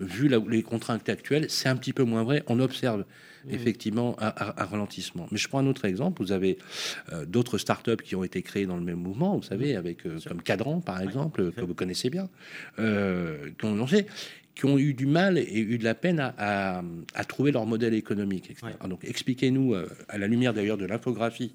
vu 0.00 0.28
la- 0.28 0.38
les 0.48 0.62
contraintes 0.62 1.08
actuelles, 1.08 1.46
c'est 1.48 1.68
un 1.68 1.76
petit 1.76 1.92
peu 1.92 2.02
moins 2.04 2.22
vrai. 2.24 2.42
On 2.46 2.58
observe 2.60 3.04
effectivement 3.50 4.14
un, 4.20 4.28
un- 4.28 4.54
un 4.56 4.64
ralentissement. 4.64 5.26
Mais 5.32 5.38
je 5.38 5.48
prends 5.48 5.58
un 5.58 5.66
autre 5.66 5.84
exemple. 5.84 6.22
Vous 6.22 6.30
avez 6.32 6.58
euh, 7.12 7.24
d'autres 7.26 7.58
startups 7.58 7.96
qui 8.02 8.14
ont 8.14 8.22
été 8.24 8.40
créées 8.42 8.66
dans 8.66 8.76
le 8.76 8.84
même 8.84 8.98
mouvement, 9.00 9.36
vous 9.36 9.42
savez, 9.42 9.74
avec 9.76 10.06
euh, 10.06 10.18
comme 10.26 10.42
Cadran 10.42 10.80
par 10.80 11.00
exemple, 11.00 11.50
que 11.52 11.60
vous 11.62 11.74
connaissez 11.74 12.08
bien, 12.10 12.28
euh, 12.78 13.50
qui 13.58 13.64
ont 13.64 13.74
lancé, 13.74 14.06
qui 14.54 14.66
ont 14.66 14.78
eu 14.78 14.92
du 14.92 15.06
mal 15.06 15.38
et 15.38 15.58
eu 15.58 15.78
de 15.78 15.84
la 15.84 15.94
peine 15.94 16.20
à, 16.20 16.34
à- 16.36 16.82
à 17.14 17.24
trouver 17.24 17.52
leur 17.52 17.64
modèle 17.64 17.94
économique. 17.94 18.50
etc. 18.50 18.66
Ouais. 18.82 18.88
Donc 18.88 19.02
expliquez-nous, 19.04 19.74
euh, 19.74 19.88
à 20.08 20.18
la 20.18 20.26
lumière 20.26 20.52
d'ailleurs 20.52 20.76
de 20.76 20.84
l'infographie 20.84 21.54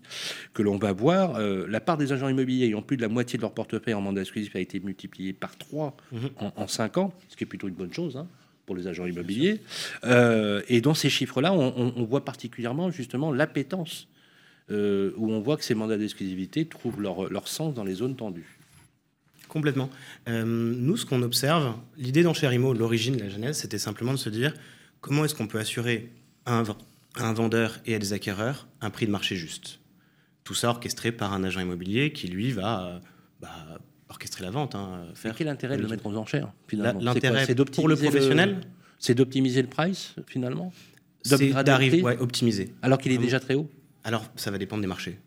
que 0.54 0.64
l'on 0.64 0.78
va 0.78 0.94
voir, 0.94 1.36
euh, 1.36 1.68
la 1.70 1.80
part 1.80 1.98
des 1.98 2.12
agents 2.12 2.28
immobiliers 2.30 2.66
ayant 2.66 2.82
plus 2.82 2.98
de 2.98 3.04
la 3.04 3.08
moitié 3.08 3.38
de 3.38 3.42
leur 3.44 3.54
portefeuille 3.54 3.94
en 3.94 4.02
mandat 4.02 4.22
exclusif 4.22 4.56
a 4.56 4.60
été 4.60 4.80
multipliée 4.80 5.34
par 5.34 5.56
3 5.58 5.96
Mhm. 6.12 6.30
en, 6.38 6.54
en 6.56 6.68
5 6.68 6.98
ans, 6.98 7.14
ce 7.30 7.36
qui 7.36 7.44
est 7.44 7.48
plutôt 7.48 7.68
une 7.68 7.76
bonne 7.76 7.94
chose. 7.94 8.18
hein, 8.18 8.28
pour 8.66 8.76
les 8.76 8.88
agents 8.88 9.06
immobiliers. 9.06 9.62
Euh, 10.04 10.62
et 10.68 10.82
dans 10.82 10.94
ces 10.94 11.10
chiffres-là, 11.10 11.54
on, 11.54 11.74
on- 11.78 11.94
on 11.96 12.04
voit 12.04 12.26
particulièrement 12.26 12.92
justement 12.92 13.32
l'appétence, 13.32 14.10
où 14.70 14.74
on 15.32 15.40
voit 15.40 15.56
que 15.56 15.64
ces 15.64 15.74
mandats 15.76 15.96
d'exclusivité 15.98 16.66
trouvent 16.66 17.00
leur, 17.02 17.32
leur 17.32 17.48
sens 17.48 17.74
dans 17.74 17.86
les 17.86 17.94
zones 17.94 18.18
tendues. 18.18 18.57
Complètement. 19.58 19.90
Euh, 20.30 20.46
nous, 20.46 20.98
ce 20.98 21.06
qu'on 21.08 21.24
observe, 21.24 21.74
l'idée 21.98 22.22
d'Enchères 22.22 22.54
Immo, 22.54 22.74
l'origine, 22.74 23.18
la 23.18 23.28
genèse, 23.28 23.58
c'était 23.58 23.80
simplement 23.80 24.12
de 24.12 24.18
se 24.20 24.30
dire 24.30 24.54
comment 25.02 25.26
est-ce 25.26 25.34
qu'on 25.34 25.48
peut 25.48 25.58
assurer 25.58 26.12
à 26.46 26.60
un, 26.60 26.62
v- 26.62 26.74
à 27.16 27.28
un 27.28 27.34
vendeur 27.34 27.80
et 27.88 27.96
à 27.96 28.00
des 28.00 28.14
acquéreurs 28.14 28.68
un 28.82 28.92
prix 28.92 29.08
de 29.08 29.12
marché 29.12 29.36
juste? 29.36 29.80
Tout 30.44 30.54
ça 30.54 30.70
orchestré 30.70 31.12
par 31.12 31.34
un 31.34 31.44
agent 31.44 31.60
immobilier 31.60 32.12
qui, 32.14 32.28
lui, 32.28 32.52
va 32.52 32.86
euh, 32.86 33.00
bah, 33.42 33.80
orchestrer 34.10 34.44
la 34.44 34.52
vente. 34.52 34.76
hein, 34.76 35.08
faire 35.16 35.36
quel 35.36 35.48
intérêt 35.48 35.78
de 35.78 35.82
le 35.82 35.88
mettre 35.88 36.06
aux 36.06 36.16
enchères 36.18 36.54
finalement? 36.68 37.02
L'intérêt 37.02 37.48
pour 37.74 37.88
le 37.88 37.96
professionnel? 37.96 38.62
C'est 39.00 39.16
d'optimiser 39.16 39.64
le 39.64 39.70
price 39.70 40.14
finalement? 40.28 40.72
C'est 41.24 41.52
d'arriver, 41.64 42.04
ouais, 42.04 42.18
optimiser. 42.20 42.76
Alors 42.84 43.00
qu'il 43.00 43.12
est 43.12 43.18
déjà 43.18 43.40
très 43.40 43.56
haut? 43.56 43.72
Alors, 44.04 44.24
ça 44.36 44.52
va 44.52 44.60
dépendre 44.60 44.82
des 44.82 44.88
marchés. 44.88 45.18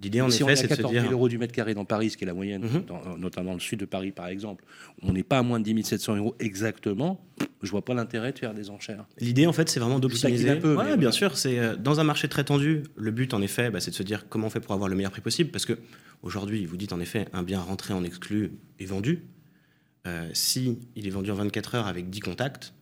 L'idée, 0.00 0.20
en 0.20 0.30
Si 0.30 0.44
on 0.44 0.46
effet, 0.48 0.52
est 0.52 0.52
à 0.52 0.56
c'est 0.56 0.68
de 0.68 0.72
se 0.74 0.76
14 0.76 0.92
000 0.94 1.02
dire... 1.06 1.12
euros 1.12 1.28
du 1.28 1.38
mètre 1.38 1.52
carré 1.52 1.74
dans 1.74 1.84
Paris, 1.84 2.10
ce 2.10 2.16
qui 2.16 2.22
est 2.22 2.26
la 2.26 2.34
moyenne, 2.34 2.62
Mhm. 2.62 2.84
dans- 2.86 3.16
notamment 3.18 3.50
dans 3.50 3.54
le 3.54 3.60
sud 3.60 3.80
de 3.80 3.84
Paris 3.84 4.12
par 4.12 4.28
exemple, 4.28 4.64
on 5.02 5.12
n'est 5.12 5.24
pas 5.24 5.38
à 5.38 5.42
moins 5.42 5.58
de 5.58 5.64
10 5.64 5.82
700 5.84 6.14
euros 6.16 6.36
exactement, 6.38 7.20
je 7.62 7.70
vois 7.70 7.84
pas 7.84 7.94
l'intérêt 7.94 8.32
de 8.32 8.38
faire 8.38 8.54
des 8.54 8.70
enchères. 8.70 9.06
L'idée, 9.20 9.46
en 9.46 9.52
fait, 9.52 9.68
c'est 9.68 9.80
vraiment 9.80 9.98
d'optimiser. 9.98 10.50
un 10.50 10.56
peu, 10.56 10.76
Ouais, 10.76 10.96
bien 10.96 11.10
sûr. 11.10 11.36
C'est 11.36 11.58
euh, 11.58 11.74
dans 11.76 11.98
un 11.98 12.04
marché 12.04 12.28
très 12.28 12.44
tendu. 12.44 12.84
Le 12.94 13.10
but, 13.10 13.34
en 13.34 13.42
effet, 13.42 13.70
bah, 13.70 13.80
c'est 13.80 13.90
de 13.90 13.96
se 13.96 14.04
dire 14.04 14.28
comment 14.28 14.46
on 14.46 14.50
fait 14.50 14.60
pour 14.60 14.72
avoir 14.74 14.88
le 14.88 14.94
meilleur 14.94 15.10
prix 15.10 15.20
possible. 15.20 15.50
Parce 15.50 15.66
que 15.66 15.76
aujourd'hui, 16.22 16.64
vous 16.64 16.76
dites 16.76 16.92
en 16.92 17.00
effet, 17.00 17.26
un 17.32 17.42
bien 17.42 17.60
rentré 17.60 17.92
en 17.92 18.04
exclu 18.04 18.52
est 18.78 18.86
vendu. 18.86 19.24
Euh, 20.06 20.30
si 20.32 20.78
il 20.94 21.06
est 21.08 21.10
vendu 21.10 21.30
en 21.32 21.34
24 21.34 21.74
heures 21.74 21.86
avec 21.88 22.08
10 22.08 22.20
contacts, 22.20 22.72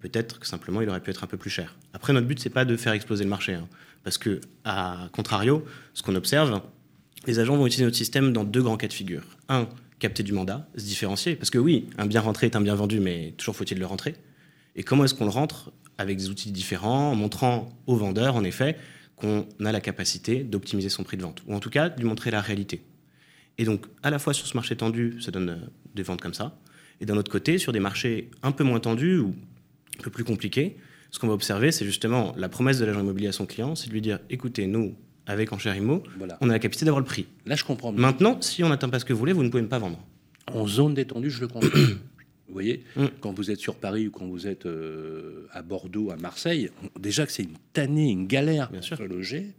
peut-être 0.00 0.40
que 0.40 0.46
simplement 0.46 0.80
il 0.80 0.88
aurait 0.88 1.00
pu 1.00 1.10
être 1.10 1.24
un 1.24 1.26
peu 1.26 1.36
plus 1.36 1.50
cher. 1.50 1.76
Après, 1.92 2.12
notre 2.12 2.26
but, 2.26 2.40
c'est 2.40 2.50
pas 2.50 2.64
de 2.64 2.76
faire 2.76 2.92
exploser 2.92 3.24
le 3.24 3.30
marché, 3.30 3.54
hein. 3.54 3.68
parce 4.02 4.18
que 4.18 4.40
à 4.64 5.08
contrario, 5.12 5.64
ce 5.94 6.02
qu'on 6.02 6.14
observe, 6.14 6.60
les 7.26 7.38
agents 7.38 7.56
vont 7.56 7.66
utiliser 7.66 7.84
notre 7.84 7.96
système 7.96 8.32
dans 8.32 8.44
deux 8.44 8.62
grands 8.62 8.76
cas 8.76 8.88
de 8.88 8.92
figure. 8.92 9.22
Un, 9.48 9.68
capter 9.98 10.22
du 10.22 10.32
mandat, 10.32 10.66
se 10.76 10.84
différencier, 10.84 11.36
parce 11.36 11.50
que 11.50 11.58
oui, 11.58 11.86
un 11.98 12.06
bien 12.06 12.22
rentré 12.22 12.46
est 12.46 12.56
un 12.56 12.60
bien 12.60 12.74
vendu, 12.74 13.00
mais 13.00 13.34
toujours 13.36 13.54
faut-il 13.54 13.78
le 13.78 13.86
rentrer. 13.86 14.16
Et 14.74 14.82
comment 14.82 15.04
est-ce 15.04 15.14
qu'on 15.14 15.26
le 15.26 15.30
rentre? 15.30 15.72
Avec 15.98 16.16
des 16.16 16.30
outils 16.30 16.50
différents, 16.50 17.12
en 17.12 17.14
montrant 17.14 17.78
au 17.86 17.96
vendeur, 17.96 18.34
en 18.34 18.42
effet, 18.42 18.76
qu'on 19.16 19.46
a 19.62 19.70
la 19.70 19.80
capacité 19.82 20.42
d'optimiser 20.42 20.88
son 20.88 21.04
prix 21.04 21.18
de 21.18 21.22
vente, 21.22 21.42
ou 21.46 21.54
en 21.54 21.60
tout 21.60 21.68
cas 21.68 21.90
de 21.90 22.00
lui 22.00 22.08
montrer 22.08 22.30
la 22.30 22.40
réalité. 22.40 22.82
Et 23.58 23.64
donc, 23.64 23.84
à 24.02 24.10
la 24.10 24.18
fois 24.18 24.32
sur 24.32 24.46
ce 24.46 24.56
marché 24.56 24.74
tendu, 24.74 25.20
ça 25.20 25.30
donne 25.30 25.50
euh, 25.50 25.56
des 25.94 26.02
ventes 26.02 26.22
comme 26.22 26.32
ça, 26.32 26.56
et 27.00 27.06
d'un 27.06 27.18
autre 27.18 27.30
côté, 27.30 27.58
sur 27.58 27.72
des 27.72 27.80
marchés 27.80 28.30
un 28.42 28.52
peu 28.52 28.64
moins 28.64 28.80
tendus 28.80 29.18
ou 29.18 29.34
un 29.98 30.02
peu 30.02 30.10
plus 30.10 30.24
compliqués, 30.24 30.76
ce 31.10 31.18
qu'on 31.18 31.26
va 31.28 31.34
observer, 31.34 31.72
c'est 31.72 31.84
justement 31.84 32.32
la 32.36 32.48
promesse 32.48 32.78
de 32.78 32.84
l'agent 32.84 33.00
immobilier 33.00 33.28
à 33.28 33.32
son 33.32 33.46
client, 33.46 33.74
c'est 33.74 33.88
de 33.88 33.92
lui 33.92 34.00
dire, 34.00 34.20
écoutez, 34.30 34.66
nous, 34.66 34.94
avec 35.26 35.52
Enchère 35.52 35.76
Immo, 35.76 36.02
Voilà. 36.18 36.38
on 36.40 36.48
a 36.48 36.52
la 36.52 36.58
capacité 36.58 36.84
d'avoir 36.86 37.00
le 37.00 37.06
prix. 37.06 37.26
Là, 37.46 37.56
je 37.56 37.64
comprends. 37.64 37.92
Maintenant, 37.92 38.40
si 38.40 38.62
on 38.64 38.68
n'atteint 38.68 38.88
pas 38.88 38.98
ce 38.98 39.04
que 39.04 39.12
vous 39.12 39.18
voulez, 39.18 39.32
vous 39.32 39.42
ne 39.44 39.48
pouvez 39.48 39.62
pas 39.64 39.78
vendre. 39.78 39.98
En 40.52 40.66
zone 40.66 40.94
détendue, 40.94 41.30
je 41.30 41.40
le 41.40 41.48
comprends. 41.48 41.68
Vous 42.48 42.54
voyez, 42.54 42.82
Mm. 42.96 43.04
quand 43.20 43.32
vous 43.32 43.52
êtes 43.52 43.60
sur 43.60 43.76
Paris 43.76 44.08
ou 44.08 44.10
quand 44.10 44.26
vous 44.26 44.48
êtes 44.48 44.66
euh, 44.66 45.46
à 45.52 45.62
Bordeaux, 45.62 46.10
à 46.10 46.16
Marseille, 46.16 46.68
on- 46.82 46.98
déjà 46.98 47.24
que 47.24 47.30
c'est 47.30 47.44
une 47.44 47.54
tannée, 47.72 48.10
une 48.10 48.26
galère 48.26 48.70
Bien 48.70 48.80
pour 48.80 48.84
sûr. 48.88 48.96
se 48.96 49.04
loger, 49.04 49.52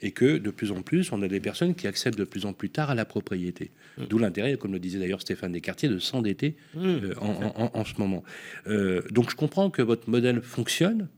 et 0.00 0.12
que 0.12 0.38
de 0.38 0.50
plus 0.50 0.70
en 0.70 0.82
plus, 0.82 1.10
on 1.12 1.20
a 1.22 1.28
des 1.28 1.40
personnes 1.40 1.74
qui 1.74 1.86
accèdent 1.86 2.14
de 2.16 2.24
plus 2.24 2.46
en 2.46 2.52
plus 2.52 2.70
tard 2.70 2.90
à 2.90 2.94
la 2.94 3.04
propriété. 3.04 3.70
Mm. 3.98 4.04
D'où 4.06 4.18
l'intérêt, 4.18 4.56
comme 4.56 4.72
le 4.72 4.78
disait 4.78 4.98
d'ailleurs 4.98 5.20
Stéphane 5.20 5.52
Descartiers, 5.52 5.88
de 5.88 5.98
s'endetter 5.98 6.56
Mmh. 6.74 6.80
euh, 6.86 7.14
en, 7.20 7.30
en- 7.30 7.62
en- 7.64 7.70
en 7.74 7.84
ce 7.84 7.94
moment. 7.98 8.22
Euh, 8.68 9.02
donc 9.10 9.30
je 9.30 9.36
comprends 9.36 9.70
que 9.70 9.82
votre 9.82 10.08
modèle 10.08 10.40
fonctionne 10.42 11.08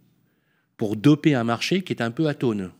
pour 0.79 0.97
doper 0.97 1.35
un 1.35 1.45
marché 1.45 1.83
qui 1.83 1.93
est 1.93 2.01
un 2.01 2.11
peu 2.11 2.27
atone. 2.29 2.71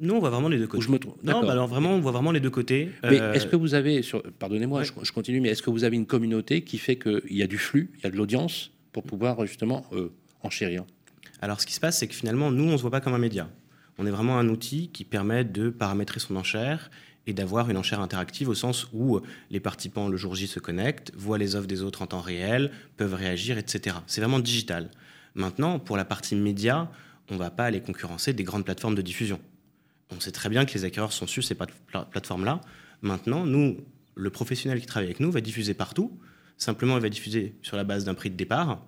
Nous, 0.00 0.14
on 0.14 0.20
voit 0.20 0.30
vraiment 0.30 0.48
les 0.48 0.58
deux 0.58 0.68
côtés. 0.68 0.84
Je 0.84 0.90
me 0.90 0.98
Non, 1.24 1.40
bah 1.44 1.50
alors 1.52 1.66
vraiment, 1.66 1.90
on 1.94 2.00
voit 2.00 2.12
vraiment 2.12 2.30
les 2.30 2.38
deux 2.38 2.50
côtés. 2.50 2.90
Mais 3.02 3.20
Euh, 3.20 3.32
est-ce 3.32 3.46
que 3.48 3.56
vous 3.56 3.74
avez, 3.74 4.02
sur, 4.02 4.22
pardonnez-moi, 4.38 4.80
ouais. 4.80 4.84
je, 4.84 4.92
je 5.04 5.12
continue, 5.12 5.40
mais 5.40 5.48
est-ce 5.48 5.62
que 5.62 5.70
vous 5.70 5.82
avez 5.82 5.96
une 5.96 6.06
communauté 6.06 6.62
qui 6.62 6.78
fait 6.78 6.96
qu'il 6.96 7.20
y 7.30 7.42
a 7.42 7.48
du 7.48 7.58
flux, 7.58 7.90
il 7.98 8.04
y 8.04 8.06
a 8.06 8.10
de 8.10 8.16
l'audience 8.16 8.70
pour 8.92 9.02
pouvoir 9.02 9.44
justement 9.44 9.84
enchérir 10.42 10.84
Alors, 11.42 11.60
ce 11.60 11.66
qui 11.66 11.74
se 11.74 11.80
passe, 11.80 11.98
c'est 11.98 12.06
que 12.06 12.14
finalement, 12.14 12.52
nous, 12.52 12.62
on 12.64 12.72
ne 12.72 12.76
se 12.76 12.82
voit 12.82 12.92
pas 12.92 13.00
comme 13.00 13.14
un 13.14 13.18
média. 13.18 13.50
On 13.98 14.06
est 14.06 14.10
vraiment 14.10 14.38
un 14.38 14.48
outil 14.48 14.88
qui 14.88 15.04
permet 15.04 15.44
de 15.44 15.70
paramétrer 15.70 16.20
son 16.20 16.36
enchère 16.36 16.90
et 17.26 17.32
d'avoir 17.32 17.70
une 17.70 17.76
enchère 17.76 18.00
interactive 18.00 18.48
au 18.48 18.54
sens 18.54 18.86
où 18.92 19.20
les 19.50 19.58
participants 19.60 20.08
le 20.08 20.16
jour 20.16 20.34
J 20.34 20.46
se 20.46 20.60
connectent, 20.60 21.12
voient 21.16 21.38
les 21.38 21.56
offres 21.56 21.66
des 21.66 21.82
autres 21.82 22.02
en 22.02 22.06
temps 22.06 22.20
réel, 22.20 22.70
peuvent 22.96 23.14
réagir, 23.14 23.58
etc. 23.58 23.96
C'est 24.06 24.20
vraiment 24.20 24.38
digital. 24.38 24.90
Maintenant, 25.34 25.78
pour 25.78 25.96
la 25.96 26.04
partie 26.04 26.36
média, 26.36 26.90
on 27.30 27.34
ne 27.34 27.38
va 27.38 27.50
pas 27.50 27.64
aller 27.64 27.80
concurrencer 27.80 28.32
des 28.32 28.44
grandes 28.44 28.64
plateformes 28.64 28.94
de 28.94 29.02
diffusion. 29.02 29.40
On 30.10 30.20
sait 30.20 30.30
très 30.30 30.48
bien 30.48 30.64
que 30.64 30.72
les 30.74 30.84
acquéreurs 30.84 31.12
sont 31.12 31.26
sur 31.26 31.42
ces 31.42 31.54
plat- 31.56 31.66
pla- 31.88 32.04
plateformes-là. 32.04 32.60
Maintenant, 33.02 33.44
nous, 33.44 33.78
le 34.14 34.30
professionnel 34.30 34.80
qui 34.80 34.86
travaille 34.86 35.08
avec 35.08 35.18
nous 35.20 35.32
va 35.32 35.40
diffuser 35.40 35.74
partout. 35.74 36.16
Simplement, 36.58 36.96
il 36.96 37.02
va 37.02 37.08
diffuser 37.08 37.56
sur 37.62 37.76
la 37.76 37.82
base 37.84 38.04
d'un 38.04 38.14
prix 38.14 38.30
de 38.30 38.36
départ, 38.36 38.80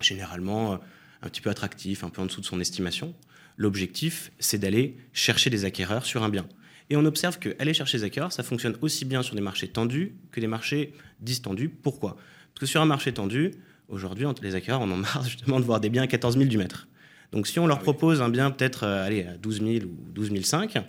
généralement 0.00 0.74
euh, 0.74 0.76
un 1.22 1.28
petit 1.28 1.40
peu 1.40 1.50
attractif, 1.50 2.04
un 2.04 2.10
peu 2.10 2.22
en 2.22 2.26
dessous 2.26 2.40
de 2.40 2.46
son 2.46 2.60
estimation. 2.60 3.12
L'objectif, 3.56 4.32
c'est 4.38 4.58
d'aller 4.58 4.96
chercher 5.12 5.50
des 5.50 5.64
acquéreurs 5.64 6.04
sur 6.06 6.22
un 6.22 6.28
bien. 6.28 6.46
Et 6.90 6.96
on 6.96 7.04
observe 7.04 7.38
que 7.38 7.54
aller 7.58 7.74
chercher 7.74 7.98
des 7.98 8.04
acquéreurs, 8.04 8.32
ça 8.32 8.42
fonctionne 8.42 8.76
aussi 8.80 9.04
bien 9.04 9.22
sur 9.22 9.34
des 9.34 9.40
marchés 9.40 9.68
tendus 9.68 10.14
que 10.30 10.40
des 10.40 10.46
marchés 10.46 10.92
distendus. 11.20 11.68
Pourquoi? 11.68 12.16
Parce 12.54 12.60
que 12.60 12.66
sur 12.66 12.80
un 12.82 12.86
marché 12.86 13.12
tendu, 13.12 13.52
aujourd'hui, 13.88 14.26
les 14.42 14.54
acquéreurs, 14.54 14.80
on 14.82 14.90
en 14.90 14.96
marre 14.96 15.24
justement 15.28 15.60
de 15.60 15.64
voir 15.64 15.80
des 15.80 15.88
biens 15.90 16.02
à 16.02 16.06
14 16.06 16.36
000 16.36 16.48
du 16.48 16.58
mètre. 16.58 16.88
Donc 17.30 17.46
si 17.46 17.58
on 17.58 17.66
leur 17.66 17.78
Ah 17.78 17.80
oui. 17.80 17.84
propose 17.84 18.20
un 18.20 18.28
bien 18.28 18.50
peut-être 18.50 18.84
euh, 18.84 19.06
allez, 19.06 19.22
à 19.24 19.36
12 19.38 19.60
000 19.62 19.84
ou 19.86 19.96
12 20.12 20.42
500, 20.44 20.84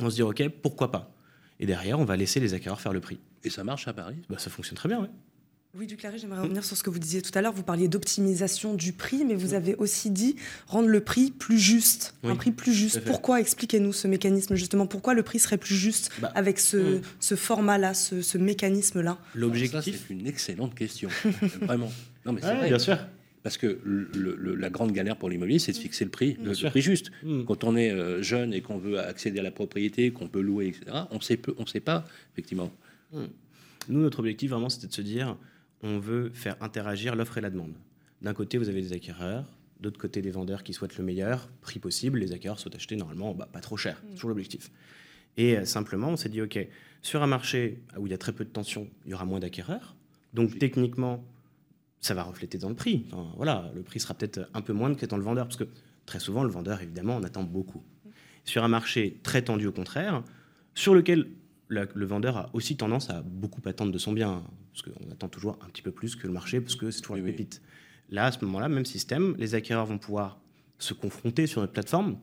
on 0.00 0.10
se 0.10 0.14
dit 0.16 0.22
OK, 0.22 0.46
pourquoi 0.62 0.92
pas? 0.92 1.12
Et 1.58 1.66
derrière, 1.66 1.98
on 1.98 2.04
va 2.04 2.16
laisser 2.16 2.38
les 2.40 2.54
acquéreurs 2.54 2.80
faire 2.80 2.92
le 2.92 3.00
prix. 3.00 3.18
Et 3.44 3.50
ça 3.50 3.64
marche 3.64 3.88
à 3.88 3.92
Paris? 3.92 4.16
Bah, 4.28 4.36
ça 4.38 4.50
fonctionne 4.50 4.76
très 4.76 4.88
bien, 4.88 5.00
ouais. 5.00 5.08
Oui, 5.74 5.86
Duclaré, 5.86 6.18
j'aimerais 6.18 6.40
revenir 6.42 6.62
sur 6.66 6.76
ce 6.76 6.82
que 6.82 6.90
vous 6.90 6.98
disiez 6.98 7.22
tout 7.22 7.30
à 7.34 7.40
l'heure. 7.40 7.54
Vous 7.54 7.62
parliez 7.62 7.88
d'optimisation 7.88 8.74
du 8.74 8.92
prix, 8.92 9.24
mais 9.24 9.34
vous 9.34 9.54
avez 9.54 9.74
aussi 9.76 10.10
dit 10.10 10.36
rendre 10.66 10.88
le 10.88 11.00
prix 11.00 11.30
plus 11.30 11.58
juste. 11.58 12.14
Un 12.24 12.36
prix 12.36 12.50
plus 12.50 12.74
juste. 12.74 13.00
Pourquoi 13.04 13.40
Expliquez-nous 13.40 13.94
ce 13.94 14.06
mécanisme, 14.06 14.54
justement? 14.54 14.86
Pourquoi 14.86 15.14
le 15.14 15.22
prix 15.22 15.38
serait 15.38 15.56
plus 15.56 15.74
juste 15.74 16.10
Bah, 16.20 16.30
avec 16.34 16.58
ce, 16.60 16.98
hmm. 16.98 17.02
ce 17.20 17.36
format-là, 17.36 17.94
ce, 17.94 18.20
ce 18.20 18.36
mécanisme-là? 18.36 19.16
L'objectif. 19.34 20.04
c'est 20.06 20.12
une 20.12 20.26
excellente 20.26 20.74
question. 20.74 21.08
Vraiment. 21.62 21.90
Non, 22.26 22.32
mais 22.34 22.42
c'est 22.42 22.48
Ouais, 22.48 22.56
vrai. 22.56 22.68
bien 22.68 22.78
sûr. 22.78 22.98
Parce 23.42 23.56
que 23.56 23.80
le- 23.82 24.10
le- 24.14 24.54
la 24.54 24.68
grande 24.68 24.92
galère 24.92 25.16
pour 25.16 25.30
l'immobilier, 25.30 25.58
c'est 25.58 25.72
de 25.72 25.78
fixer 25.78 26.04
le 26.04 26.10
prix, 26.10 26.36
le, 26.44 26.52
prix 26.68 26.82
juste. 26.82 27.10
Quand 27.46 27.64
on 27.64 27.76
est 27.76 27.90
euh, 27.90 28.20
jeune 28.22 28.52
et 28.52 28.60
qu'on 28.60 28.76
veut 28.76 29.00
accéder 29.00 29.40
à 29.40 29.42
la 29.42 29.50
propriété, 29.50 30.12
qu'on 30.12 30.28
peut 30.28 30.42
louer, 30.42 30.66
etc., 30.68 30.84
on 31.10 31.20
sait 31.22 31.38
peu, 31.38 31.54
on 31.56 31.64
sait 31.64 31.80
pas, 31.80 32.04
effectivement. 32.34 32.70
Nous, 33.88 34.00
notre 34.00 34.18
objectif, 34.20 34.50
vraiment, 34.50 34.68
c'était 34.68 34.86
de 34.86 34.92
se 34.92 35.00
dire 35.00 35.36
on 35.82 35.98
veut 35.98 36.30
faire 36.34 36.56
interagir 36.60 37.16
l'offre 37.16 37.38
et 37.38 37.40
la 37.40 37.50
demande. 37.50 37.74
D'un 38.20 38.34
côté, 38.34 38.58
vous 38.58 38.68
avez 38.68 38.80
des 38.80 38.92
acquéreurs, 38.92 39.44
d'autre 39.80 39.98
côté, 39.98 40.22
des 40.22 40.30
vendeurs 40.30 40.62
qui 40.62 40.72
souhaitent 40.72 40.96
le 40.96 41.04
meilleur 41.04 41.48
prix 41.60 41.80
possible. 41.80 42.20
Les 42.20 42.32
acquéreurs 42.32 42.58
souhaitent 42.58 42.76
acheter 42.76 42.96
normalement 42.96 43.34
bah, 43.34 43.48
pas 43.52 43.60
trop 43.60 43.76
cher. 43.76 44.00
C'est 44.08 44.14
toujours 44.14 44.30
l'objectif. 44.30 44.70
Et 45.36 45.56
euh, 45.56 45.64
simplement, 45.64 46.08
on 46.08 46.16
s'est 46.16 46.28
dit 46.28 46.40
ok, 46.40 46.66
sur 47.02 47.22
un 47.22 47.26
marché 47.26 47.82
où 47.98 48.06
il 48.06 48.10
y 48.10 48.14
a 48.14 48.18
très 48.18 48.32
peu 48.32 48.44
de 48.44 48.50
tension, 48.50 48.88
il 49.04 49.10
y 49.10 49.14
aura 49.14 49.24
moins 49.24 49.40
d'acquéreurs. 49.40 49.96
Donc, 50.34 50.58
techniquement, 50.58 51.24
ça 52.00 52.14
va 52.14 52.22
refléter 52.22 52.58
dans 52.58 52.68
le 52.68 52.74
prix. 52.74 53.06
Enfin, 53.12 53.32
voilà, 53.36 53.70
le 53.74 53.82
prix 53.82 54.00
sera 54.00 54.14
peut-être 54.14 54.48
un 54.54 54.60
peu 54.60 54.72
moindre 54.72 54.96
qu'étant 54.96 55.16
le 55.16 55.22
vendeur, 55.22 55.46
parce 55.46 55.56
que 55.56 55.64
très 56.06 56.20
souvent, 56.20 56.44
le 56.44 56.50
vendeur, 56.50 56.80
évidemment, 56.80 57.16
on 57.16 57.22
attend 57.22 57.42
beaucoup. 57.42 57.82
Sur 58.44 58.64
un 58.64 58.68
marché 58.68 59.20
très 59.22 59.42
tendu, 59.42 59.66
au 59.66 59.72
contraire, 59.72 60.22
sur 60.74 60.94
lequel 60.94 61.28
la- 61.68 61.86
le 61.94 62.06
vendeur 62.06 62.36
a 62.36 62.50
aussi 62.52 62.76
tendance 62.76 63.10
à 63.10 63.22
beaucoup 63.22 63.60
attendre 63.66 63.92
de 63.92 63.98
son 63.98 64.12
bien, 64.12 64.30
hein, 64.30 64.44
parce 64.72 64.82
qu'on 64.82 65.10
attend 65.10 65.28
toujours 65.28 65.58
un 65.64 65.68
petit 65.68 65.82
peu 65.82 65.90
plus 65.92 66.16
que 66.16 66.26
le 66.26 66.32
marché, 66.32 66.60
parce 66.60 66.74
que 66.76 66.90
c'est 66.90 67.00
toujours 67.00 67.14
Oui, 67.14 67.20
la 67.20 67.26
oui. 67.26 67.32
pépite. 67.32 67.62
Là, 68.10 68.26
à 68.26 68.32
ce 68.32 68.44
moment-là, 68.44 68.68
même 68.68 68.84
système, 68.84 69.34
les 69.38 69.54
acquéreurs 69.54 69.86
vont 69.86 69.98
pouvoir 69.98 70.40
se 70.78 70.92
confronter 70.94 71.46
sur 71.46 71.60
notre 71.60 71.72
plateforme, 71.72 72.18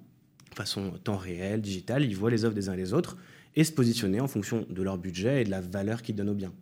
de 0.52 0.56
façon 0.56 0.92
temps 1.04 1.18
réel, 1.18 1.62
digitale, 1.62 2.04
ils 2.04 2.16
voient 2.16 2.30
les 2.32 2.46
offres 2.46 2.56
des 2.56 2.70
uns 2.70 2.74
et 2.74 2.78
des 2.78 2.94
autres, 2.94 3.18
et 3.56 3.64
se 3.64 3.72
positionner 3.72 4.20
en 4.20 4.28
fonction 4.28 4.66
de 4.70 4.84
leur 4.84 4.98
budget 4.98 5.42
et 5.42 5.46
de 5.46 5.50
la 5.50 5.62
valeur 5.62 6.02
qu'ils 6.02 6.16
donnent 6.16 6.30
au 6.30 6.36
bien. 6.36 6.54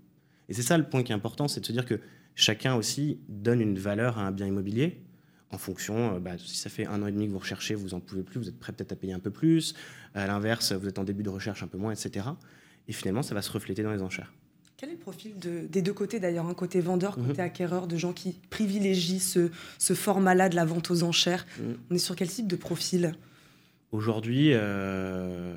Et 0.49 0.53
c'est 0.53 0.61
ça 0.61 0.77
le 0.77 0.85
point 0.87 1.03
qui 1.03 1.11
est 1.11 1.15
important, 1.15 1.47
c'est 1.47 1.59
de 1.59 1.65
se 1.65 1.71
dire 1.73 1.85
que 1.85 1.99
chacun 2.35 2.75
aussi 2.75 3.19
donne 3.27 3.59
une 3.59 3.77
valeur 3.77 4.17
à 4.19 4.27
un 4.27 4.31
bien 4.31 4.45
immobilier 4.47 5.01
en 5.49 5.57
fonction, 5.57 6.15
euh, 6.15 6.19
bah, 6.19 6.37
si 6.37 6.57
ça 6.57 6.69
fait 6.69 6.85
un 6.85 7.01
an 7.01 7.07
et 7.07 7.11
demi 7.11 7.25
que 7.27 7.31
vous 7.31 7.39
recherchez, 7.39 7.73
vous 7.73 7.93
en 7.93 7.99
pouvez 8.01 8.23
plus, 8.23 8.37
vous 8.39 8.49
êtes 8.49 8.59
prêt 8.59 8.73
peut-être 8.73 8.91
à 8.91 8.95
payer 8.95 9.13
un 9.13 9.19
peu 9.19 9.31
plus. 9.31 9.73
À 10.13 10.27
l'inverse, 10.27 10.73
vous 10.73 10.87
êtes 10.87 10.99
en 10.99 11.03
début 11.05 11.23
de 11.23 11.29
recherche 11.29 11.63
un 11.63 11.67
peu 11.67 11.77
moins, 11.77 11.91
etc. 11.93 12.27
Et 12.87 12.93
finalement, 12.93 13.21
ça 13.23 13.35
va 13.35 13.41
se 13.41 13.51
refléter 13.51 13.83
dans 13.83 13.91
les 13.91 14.01
enchères. 14.01 14.33
Quel 14.77 14.89
est 14.89 14.93
le 14.93 14.97
profil 14.99 15.37
de- 15.39 15.65
des 15.67 15.81
deux 15.81 15.93
côtés 15.93 16.19
d'ailleurs, 16.19 16.45
un 16.45 16.53
côté 16.53 16.79
vendeur, 16.81 17.17
Mhm. 17.17 17.27
côté 17.27 17.41
acquéreur, 17.41 17.87
de 17.87 17.97
gens 17.97 18.13
qui 18.13 18.33
privilégient 18.49 19.19
ce, 19.19 19.49
ce 19.79 19.93
format-là 19.93 20.49
de 20.49 20.55
la 20.55 20.65
vente 20.65 20.91
aux 20.91 21.03
enchères 21.03 21.45
Mhm. 21.59 21.77
On 21.91 21.95
est 21.95 21.99
sur 21.99 22.15
quel 22.15 22.27
type 22.29 22.47
de 22.47 22.55
profil? 22.55 23.13
Aujourd'hui, 23.91 24.49
euh, 24.53 25.55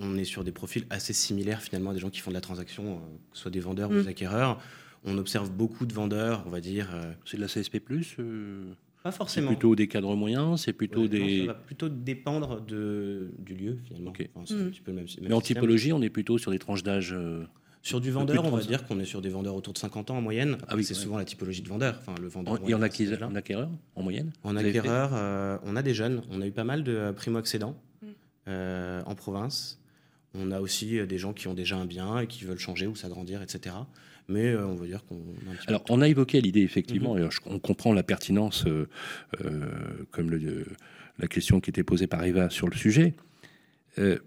on 0.00 0.16
est 0.16 0.24
sur 0.24 0.42
des 0.44 0.52
profils 0.52 0.86
assez 0.90 1.12
similaires 1.12 1.60
finalement 1.60 1.90
à 1.90 1.94
des 1.94 2.00
gens 2.00 2.10
qui 2.10 2.20
font 2.20 2.30
de 2.30 2.34
la 2.36 2.40
transaction, 2.40 2.94
euh, 2.94 2.98
que 3.30 3.36
ce 3.36 3.42
soit 3.42 3.50
des 3.50 3.60
vendeurs 3.60 3.90
ou 3.90 3.94
Mm. 3.94 4.02
des 4.02 4.08
acquéreurs. 4.08 4.60
On 5.04 5.18
observe 5.18 5.50
beaucoup 5.50 5.84
de 5.86 5.92
vendeurs, 5.92 6.42
on 6.46 6.50
va 6.50 6.60
dire, 6.60 6.88
euh, 6.94 7.12
C'est 7.24 7.36
de 7.36 7.42
la 7.42 7.48
CSP+, 7.48 7.80
pas 9.06 9.12
c'est 9.12 9.16
forcément. 9.18 9.48
plutôt 9.48 9.74
des 9.76 9.88
cadres 9.88 10.14
moyens, 10.16 10.62
c'est 10.62 10.72
plutôt 10.72 11.02
Ouais, 11.02 11.08
non, 11.18 11.26
des... 11.26 11.40
ça 11.40 11.46
va 11.46 11.54
plutôt 11.54 11.88
dépendre 11.88 12.60
de, 12.64 13.30
du 13.38 13.54
lieu 13.54 13.78
finalement. 13.84 14.10
Ok. 14.10 14.28
Enfin, 14.34 14.44
c'est 14.46 14.54
un 14.62 14.68
petit 14.70 14.80
peu 14.80 14.90
le 14.90 14.96
même, 14.96 15.06
même 15.06 15.28
Mais 15.28 15.34
en 15.34 15.40
système. 15.40 15.56
typologie, 15.56 15.92
on 15.92 16.02
est 16.02 16.10
plutôt 16.10 16.38
sur 16.38 16.50
des 16.50 16.58
tranches 16.58 16.82
d'âge... 16.82 17.12
euh, 17.12 17.44
Sur 17.82 18.00
du 18.00 18.10
vendeur, 18.10 18.42
de 18.42 18.48
on 18.48 18.50
va 18.52 18.58
30. 18.58 18.68
dire 18.68 18.86
qu'on 18.86 18.98
est 19.00 19.04
sur 19.04 19.20
des 19.22 19.28
vendeurs 19.28 19.54
autour 19.54 19.72
de 19.72 19.78
50 19.78 20.10
ans 20.10 20.18
en 20.18 20.20
moyenne. 20.22 20.58
Ah 20.68 20.74
oui, 20.76 20.84
c'est 20.84 20.94
ouais. 20.94 21.00
souvent 21.00 21.16
la 21.18 21.24
typologie 21.24 21.62
de 21.62 21.68
vendeur. 21.68 21.96
Enfin, 22.00 22.14
le 22.20 22.28
vendeur. 22.28 22.54
en- 22.54 22.56
et 22.56 22.60
moyen, 22.60 22.76
en, 22.76 22.80
c'est 22.80 22.84
acquis- 22.86 23.06
celui-là. 23.06 23.28
en 23.28 23.34
acquéreur, 23.34 23.70
en 23.94 24.02
moyenne? 24.02 24.32
En 24.42 24.56
acquéreur, 24.56 25.10
euh, 25.14 25.58
on 25.64 25.76
a 25.76 25.82
des 25.82 25.94
jeunes. 25.94 26.22
On 26.30 26.40
a 26.40 26.46
eu 26.46 26.52
pas 26.52 26.64
mal 26.64 26.82
de 26.84 26.92
euh, 26.92 27.12
primo-accédants 27.12 27.76
Mm. 28.02 28.06
euh, 28.48 29.02
en 29.06 29.14
province. 29.14 29.80
On 30.34 30.50
a 30.50 30.60
aussi 30.60 31.06
des 31.06 31.18
gens 31.18 31.32
qui 31.32 31.48
ont 31.48 31.54
déjà 31.54 31.76
un 31.76 31.86
bien 31.86 32.18
et 32.18 32.26
qui 32.26 32.44
veulent 32.44 32.58
changer 32.58 32.86
ou 32.86 32.94
s'agrandir, 32.94 33.40
etc. 33.40 33.74
Mais 34.28 34.46
euh, 34.48 34.66
on 34.66 34.74
va 34.74 34.86
dire 34.86 35.04
qu'on 35.04 35.20
Alors, 35.68 35.84
on 35.88 36.00
a 36.02 36.08
évoqué 36.08 36.40
l'idée, 36.40 36.62
effectivement, 36.62 37.16
et 37.16 37.22
je- 37.30 37.38
on 37.46 37.58
comprend 37.58 37.92
la 37.92 38.02
pertinence, 38.02 38.64
euh, 38.66 38.88
euh, 39.44 39.66
comme 40.10 40.30
le- 40.30 40.66
la 41.18 41.28
question 41.28 41.60
qui 41.60 41.70
était 41.70 41.84
posée 41.84 42.06
par 42.06 42.24
Eva 42.24 42.50
sur 42.50 42.68
le 42.68 42.74
sujet. 42.76 43.14
Euh, 43.98 44.18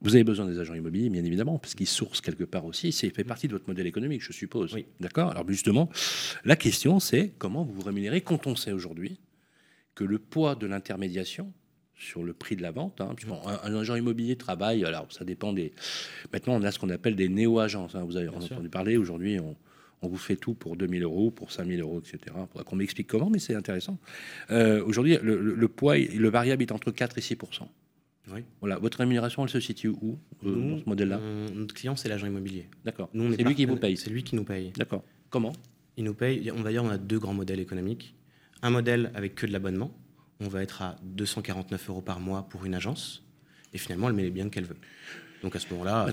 vous 0.00 0.14
avez 0.14 0.24
besoin 0.24 0.46
des 0.46 0.58
agents 0.58 0.74
immobiliers, 0.74 1.08
bien 1.10 1.24
évidemment, 1.24 1.58
parce 1.58 1.74
qu'ils 1.74 1.86
sourcent 1.86 2.20
quelque 2.20 2.44
part 2.44 2.64
aussi. 2.64 2.90
C'est 2.92 3.10
fait 3.10 3.24
partie 3.24 3.46
de 3.48 3.52
votre 3.52 3.68
modèle 3.68 3.86
économique, 3.86 4.22
je 4.22 4.32
suppose. 4.32 4.74
Oui. 4.74 4.86
D'accord? 5.00 5.30
Alors, 5.30 5.46
justement, 5.48 5.88
la 6.44 6.56
question, 6.56 6.98
c'est 7.00 7.32
comment 7.38 7.64
vous 7.64 7.72
vous 7.74 7.82
rémunérez 7.82 8.20
quand 8.20 8.46
on 8.46 8.56
sait 8.56 8.72
aujourd'hui 8.72 9.18
que 9.94 10.04
le 10.04 10.18
poids 10.18 10.56
de 10.56 10.66
l'intermédiation 10.66 11.52
sur 11.96 12.22
le 12.24 12.32
prix 12.32 12.56
de 12.56 12.62
la 12.62 12.70
vente, 12.70 13.00
hein, 13.00 13.12
puisqu'un- 13.16 13.38
un, 13.46 13.72
un 13.72 13.80
agent 13.80 13.94
immobilier 13.94 14.36
travaille, 14.36 14.84
alors 14.84 15.06
ça 15.12 15.24
dépend 15.24 15.52
des... 15.52 15.72
Maintenant, 16.32 16.54
on 16.54 16.62
a 16.62 16.70
ce 16.70 16.78
qu'on 16.78 16.90
appelle 16.90 17.16
des 17.16 17.28
néo-agences. 17.28 17.94
hein, 17.94 18.04
vous 18.04 18.16
avez 18.16 18.28
entendu 18.28 18.68
parler, 18.68 18.96
aujourd'hui, 18.96 19.38
on, 19.40 19.56
on 20.02 20.08
vous 20.08 20.16
fait 20.16 20.36
tout 20.36 20.54
pour 20.54 20.76
2000 20.76 21.02
euros, 21.04 21.30
pour 21.30 21.52
5000 21.52 21.80
euros, 21.80 22.00
etc. 22.00 22.18
Il 22.26 22.46
faudra 22.48 22.64
qu'on 22.64 22.76
m'explique 22.76 23.06
comment, 23.06 23.30
mais 23.30 23.38
c'est 23.38 23.54
intéressant. 23.54 23.98
Euh, 24.50 24.84
aujourd'hui, 24.84 25.16
le, 25.22 25.40
le- 25.40 25.54
le 25.54 25.68
poids, 25.68 25.96
le 25.96 26.28
variable 26.28 26.62
est 26.62 26.72
entre 26.72 26.90
4 26.90 27.16
et 27.16 27.20
6% 27.20 27.62
Oui. 28.34 28.40
Voilà, 28.60 28.78
votre 28.78 28.98
rémunération, 28.98 29.44
elle 29.44 29.50
se 29.50 29.60
situe 29.60 29.88
où 29.88 30.18
euh, 30.44 30.50
Nous, 30.54 30.70
dans 30.76 30.78
ce 30.82 30.88
modèle-là? 30.88 31.20
notre 31.54 31.74
client, 31.74 31.94
c'est 31.96 32.08
l'agent 32.08 32.26
immobilier. 32.26 32.68
D'accord. 32.84 33.08
C'est 33.12 33.44
lui 33.44 33.54
qui 33.54 33.64
vous 33.66 33.76
paye. 33.76 33.96
C'est 33.96 34.10
lui 34.10 34.24
qui 34.24 34.34
nous 34.36 34.44
paye. 34.44 34.72
D'accord. 34.76 35.04
Comment? 35.30 35.52
Il 35.96 36.04
nous 36.04 36.14
paye, 36.14 36.50
on 36.50 36.60
va 36.62 36.70
dire, 36.70 36.82
on 36.82 36.90
a 36.90 36.98
deux 36.98 37.20
grands 37.20 37.34
modèles 37.34 37.60
économiques. 37.60 38.14
Un 38.62 38.70
modèle 38.70 39.12
avec 39.14 39.36
que 39.36 39.46
de 39.46 39.52
l'abonnement. 39.52 39.96
On 40.44 40.48
va 40.48 40.62
être 40.62 40.82
à 40.82 40.96
249 41.02 41.88
euros 41.88 42.02
par 42.02 42.20
mois 42.20 42.46
pour 42.48 42.64
une 42.66 42.74
agence. 42.74 43.22
Et 43.72 43.78
finalement, 43.78 44.08
elle 44.08 44.14
met 44.14 44.22
les 44.22 44.30
biens 44.30 44.48
qu'elle 44.50 44.64
veut. 44.66 44.76
Donc 45.42 45.56
à 45.56 45.58
ce 45.58 45.68
moment-là, 45.70 46.06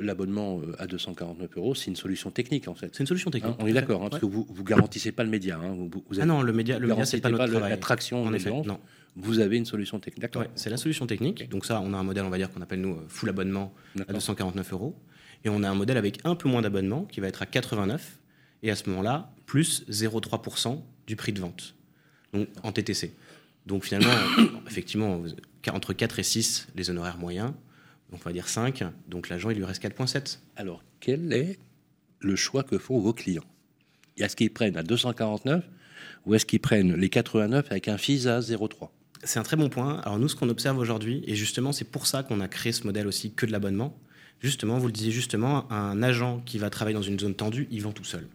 L'abonnement 0.00 0.60
euh, 0.60 0.74
à 0.78 0.86
249 0.86 1.56
euros, 1.56 1.74
c'est 1.74 1.86
une 1.86 1.96
solution 1.96 2.30
technique, 2.30 2.68
en 2.68 2.74
fait. 2.74 2.90
c'est 2.94 3.02
une 3.02 3.06
solution 3.06 3.30
technique. 3.30 3.54
Hein, 3.54 3.62
on 3.62 3.66
est 3.66 3.72
d'accord, 3.72 4.02
hein, 4.04 4.08
parce 4.10 4.20
que 4.20 4.26
vous 4.26 4.46
ne 4.56 4.62
garantissez 4.62 5.12
pas 5.12 5.24
le 5.24 5.30
média. 5.30 5.56
hein, 5.58 5.74
vous, 5.76 5.90
vous 6.08 6.20
Ah 6.20 6.24
non, 6.26 6.42
le 6.42 6.52
média, 6.52 6.78
le 6.78 6.86
vous 6.86 6.92
média 6.92 7.04
c'est 7.04 7.20
pas 7.20 7.30
travail. 7.30 7.70
l'attraction 7.70 8.22
En 8.22 8.32
effet, 8.32 8.50
non. 8.50 8.78
Vous 9.16 9.40
avez 9.40 9.56
une 9.56 9.66
solution 9.66 9.98
technique. 9.98 10.22
D'accord. 10.22 10.42
Ouais, 10.42 10.50
c'est 10.54 10.70
la 10.70 10.76
solution 10.76 11.06
technique. 11.06 11.48
Donc 11.48 11.64
ça, 11.66 11.80
on 11.82 11.92
a 11.92 11.96
un 11.96 12.02
modèle, 12.04 12.24
on 12.24 12.30
va 12.30 12.38
dire, 12.38 12.50
qu'on 12.50 12.62
appelle 12.62 12.80
nous 12.80 12.94
euh, 12.94 13.04
full 13.08 13.28
abonnement 13.28 13.72
à 13.96 13.98
D'accord. 14.00 14.14
249 14.14 14.72
euros. 14.72 14.94
Et 15.44 15.48
on 15.48 15.62
a 15.62 15.68
un 15.68 15.74
modèle 15.74 15.96
avec 15.96 16.20
un 16.24 16.34
peu 16.34 16.48
moins 16.48 16.62
d'abonnement 16.62 17.04
qui 17.04 17.20
va 17.20 17.26
être 17.28 17.42
à 17.42 17.46
89. 17.46 18.18
Et 18.62 18.70
à 18.70 18.76
ce 18.76 18.88
moment-là, 18.90 19.32
plus 19.46 19.84
0,3% 19.90 20.80
du 21.06 21.16
prix 21.16 21.32
de 21.32 21.40
vente. 21.40 21.74
Donc 22.32 22.48
en 22.62 22.72
TTC. 22.72 23.12
Donc 23.66 23.84
finalement, 23.84 24.12
effectivement, 24.66 25.22
entre 25.72 25.92
4 25.92 26.18
et 26.18 26.22
6, 26.22 26.68
les 26.76 26.90
honoraires 26.90 27.18
moyens. 27.18 27.52
Donc 28.10 28.20
on 28.24 28.28
va 28.28 28.32
dire 28.32 28.48
5. 28.48 28.84
Donc 29.08 29.28
l'agent, 29.28 29.50
il 29.50 29.58
lui 29.58 29.64
reste 29.64 29.82
4,7. 29.82 30.38
Alors, 30.56 30.82
quel 31.00 31.32
est 31.32 31.58
le 32.18 32.36
choix 32.36 32.62
que 32.62 32.78
font 32.78 32.98
vos 32.98 33.12
clients? 33.12 33.44
Est-ce 34.16 34.36
qu'ils 34.36 34.52
prennent 34.52 34.76
à 34.76 34.82
249 34.82 35.64
ou 36.26 36.34
est-ce 36.34 36.46
qu'ils 36.46 36.60
prennent 36.60 36.94
les 36.94 37.08
89 37.08 37.70
avec 37.70 37.88
un 37.88 37.98
FIS 37.98 38.26
à 38.26 38.40
0,3 38.40 38.90
C'est 39.24 39.38
un 39.38 39.42
très 39.42 39.56
bon 39.56 39.68
point. 39.68 40.00
Alors 40.00 40.18
nous, 40.18 40.28
ce 40.28 40.36
qu'on 40.36 40.48
observe 40.48 40.78
aujourd'hui, 40.78 41.22
et 41.26 41.34
justement, 41.34 41.72
c'est 41.72 41.84
pour 41.84 42.06
ça 42.06 42.22
qu'on 42.22 42.40
a 42.40 42.48
créé 42.48 42.72
ce 42.72 42.84
modèle 42.84 43.06
aussi 43.06 43.32
que 43.32 43.46
de 43.46 43.52
l'abonnement. 43.52 43.98
Justement, 44.40 44.78
vous 44.78 44.86
le 44.86 44.92
disiez 44.92 45.12
justement, 45.12 45.70
un 45.70 46.02
agent 46.02 46.40
qui 46.46 46.58
va 46.58 46.70
travailler 46.70 46.94
dans 46.94 47.02
une 47.02 47.18
zone 47.18 47.34
tendue, 47.34 47.68
il 47.70 47.82
vend 47.82 47.92
tout 47.92 48.04
seul. 48.04 48.26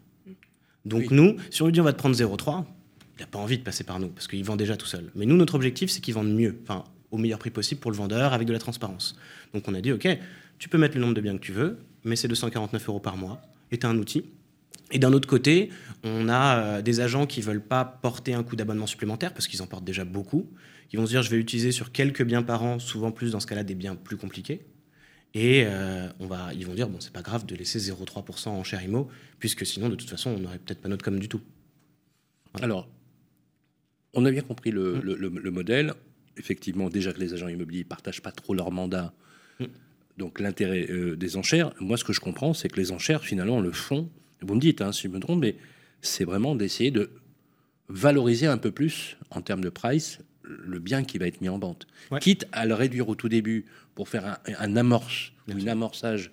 Donc 0.86 1.10
nous, 1.10 1.38
si 1.50 1.64
on 1.64 1.66
lui 1.66 1.74
dit 1.74 1.82
on 1.82 1.84
va 1.84 1.94
te 1.94 1.98
prendre 1.98 2.16
0,3, 2.16 2.66
il 3.17 3.21
n'a 3.21 3.28
pas 3.28 3.39
envie 3.39 3.58
de 3.58 3.63
passer 3.63 3.84
par 3.84 3.99
nous 3.99 4.10
parce 4.10 4.28
qu'il 4.28 4.43
vend 4.43 4.56
déjà 4.56 4.78
tout 4.78 4.86
seul. 4.86 5.12
Mais 5.15 5.25
nous, 5.25 5.36
notre 5.36 5.56
objectif, 5.56 5.89
c'est 5.89 6.01
qu'il 6.01 6.13
vende 6.13 6.34
mieux, 6.34 6.60
enfin 6.63 6.84
au 7.12 7.17
meilleur 7.17 7.39
prix 7.39 7.49
possible 7.49 7.80
pour 7.80 7.91
le 7.91 7.97
vendeur 7.97 8.34
avec 8.34 8.47
de 8.47 8.54
la 8.54 8.60
transparence. 8.60 9.15
Donc 9.54 9.67
on 9.67 9.73
a 9.73 9.82
dit 9.82 9.91
ok, 9.91 10.08
tu 10.60 10.69
peux 10.69 10.78
mettre 10.78 10.95
le 10.95 11.01
nombre 11.01 11.13
de 11.13 11.21
biens 11.21 11.38
que 11.38 11.43
tu 11.43 11.51
veux, 11.51 11.78
mais 12.04 12.15
c'est 12.15 12.28
249 12.28 12.89
euros 12.89 12.99
par 12.99 13.17
mois 13.17 13.41
et 13.71 13.78
tu 13.78 13.86
as 13.86 13.89
un 13.89 13.97
outil. 13.97 14.25
Et 14.91 14.99
d'un 14.99 15.13
autre 15.13 15.28
côté, 15.28 15.69
on 16.04 16.30
a 16.30 16.58
euh, 16.58 16.82
des 16.82 16.99
agents 16.99 17.25
qui 17.25 17.41
veulent 17.41 17.63
pas 17.63 17.86
porter 17.86 18.34
un 18.34 18.43
coût 18.43 18.56
d'abonnement 18.56 18.86
supplémentaire 18.86 19.34
parce 19.34 19.47
qu'ils 19.47 19.62
en 19.62 19.67
portent 19.67 19.84
déjà 19.84 20.06
beaucoup, 20.06 20.49
qui 20.89 20.97
vont 20.97 21.06
se 21.06 21.12
dire 21.12 21.23
je 21.23 21.30
vais 21.32 21.38
l'utiliser 21.38 21.71
sur 21.71 21.91
quelques 21.91 22.23
biens 22.23 22.43
par 22.43 22.63
an, 22.63 22.80
souvent 22.80 23.12
plus 23.12 23.32
dans 23.32 23.39
ce 23.39 23.47
cas-là 23.47 23.63
des 23.63 23.75
biens 23.75 23.95
plus 23.95 24.17
compliqués. 24.17 24.65
Et 25.34 25.63
euh, 25.65 26.08
on 26.19 26.28
va, 26.28 26.54
ils 26.54 26.65
vont 26.65 26.75
dire 26.75 26.88
bon, 26.88 26.99
c'est 26.99 27.12
pas 27.12 27.21
grave 27.21 27.45
de 27.45 27.56
laisser 27.56 27.80
0,3% 27.80 28.49
en 28.49 28.63
cher 28.63 28.82
IMO, 28.84 29.10
puisque 29.39 29.65
sinon, 29.65 29.89
de 29.89 29.95
toute 29.95 30.10
façon, 30.10 30.30
on 30.30 30.39
n'aurait 30.39 30.60
peut-être 30.60 30.82
pas 30.82 30.88
notre 30.88 31.04
com 31.04 31.19
du 31.19 31.28
tout. 31.28 31.41
Alors, 32.62 32.88
on 34.15 34.25
a 34.25 34.32
bien 34.32 34.41
compris 34.41 34.71
le, 34.71 34.95
Mm. 34.95 35.01
le- 35.01 35.15
le- 35.15 35.30
le 35.30 35.51
modèle. 35.51 35.93
Effectivement, 36.38 36.89
déjà 36.89 37.13
que 37.13 37.19
les 37.19 37.34
agents 37.34 37.47
immobiliers 37.47 37.84
ne 37.84 37.88
partagent 37.88 38.21
pas 38.21 38.32
trop 38.32 38.54
leur 38.54 38.71
mandat, 38.71 39.13
Mm. 39.60 39.65
donc 40.17 40.39
l'intérêt 40.39 40.88
euh, 40.89 41.15
des 41.15 41.38
enchères. 41.38 41.71
Moi, 41.80 41.97
ce 41.97 42.04
que 42.04 42.12
je 42.13 42.19
comprends, 42.19 42.54
c'est 42.54 42.67
que 42.69 42.78
les 42.78 42.91
enchères, 42.91 43.23
finalement, 43.23 43.62
le 43.62 43.71
font. 43.71 44.10
Vous 44.41 44.56
me 44.56 44.60
dites 44.60 44.82
hein, 44.82 44.91
si 44.91 45.04
je 45.04 45.08
me 45.10 45.19
trompe, 45.19 45.41
mais 45.41 45.56
c'est 46.01 46.25
vraiment 46.25 46.56
d'essayer 46.56 46.91
de 46.91 47.10
valoriser 47.89 48.47
un 48.47 48.58
peu 48.58 48.71
plus 48.71 49.17
en 49.32 49.41
termes 49.41 49.62
de 49.63 49.69
price 49.69 50.19
le 50.43 50.78
bien 50.80 51.04
qui 51.04 51.17
va 51.17 51.25
être 51.28 51.41
mis 51.41 51.49
en 51.49 51.58
vente. 51.58 51.88
Ouais. 52.12 52.19
Quitte 52.19 52.45
à 52.51 52.65
le 52.67 52.75
réduire 52.75 53.10
au 53.10 53.15
tout 53.15 53.30
début 53.30 53.65
pour 53.95 54.10
faire 54.10 54.25
un, 54.25 54.38
un 54.60 54.75
amorce, 54.75 55.32
ou 55.47 55.54
un 55.54 55.67
amorçage 55.67 56.32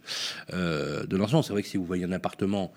euh, 0.52 1.04
de 1.06 1.16
lancement. 1.16 1.40
C'est 1.42 1.52
vrai 1.54 1.62
que 1.62 1.68
si 1.68 1.78
vous 1.78 1.86
voyez 1.86 2.04
un 2.04 2.12
appartement 2.12 2.72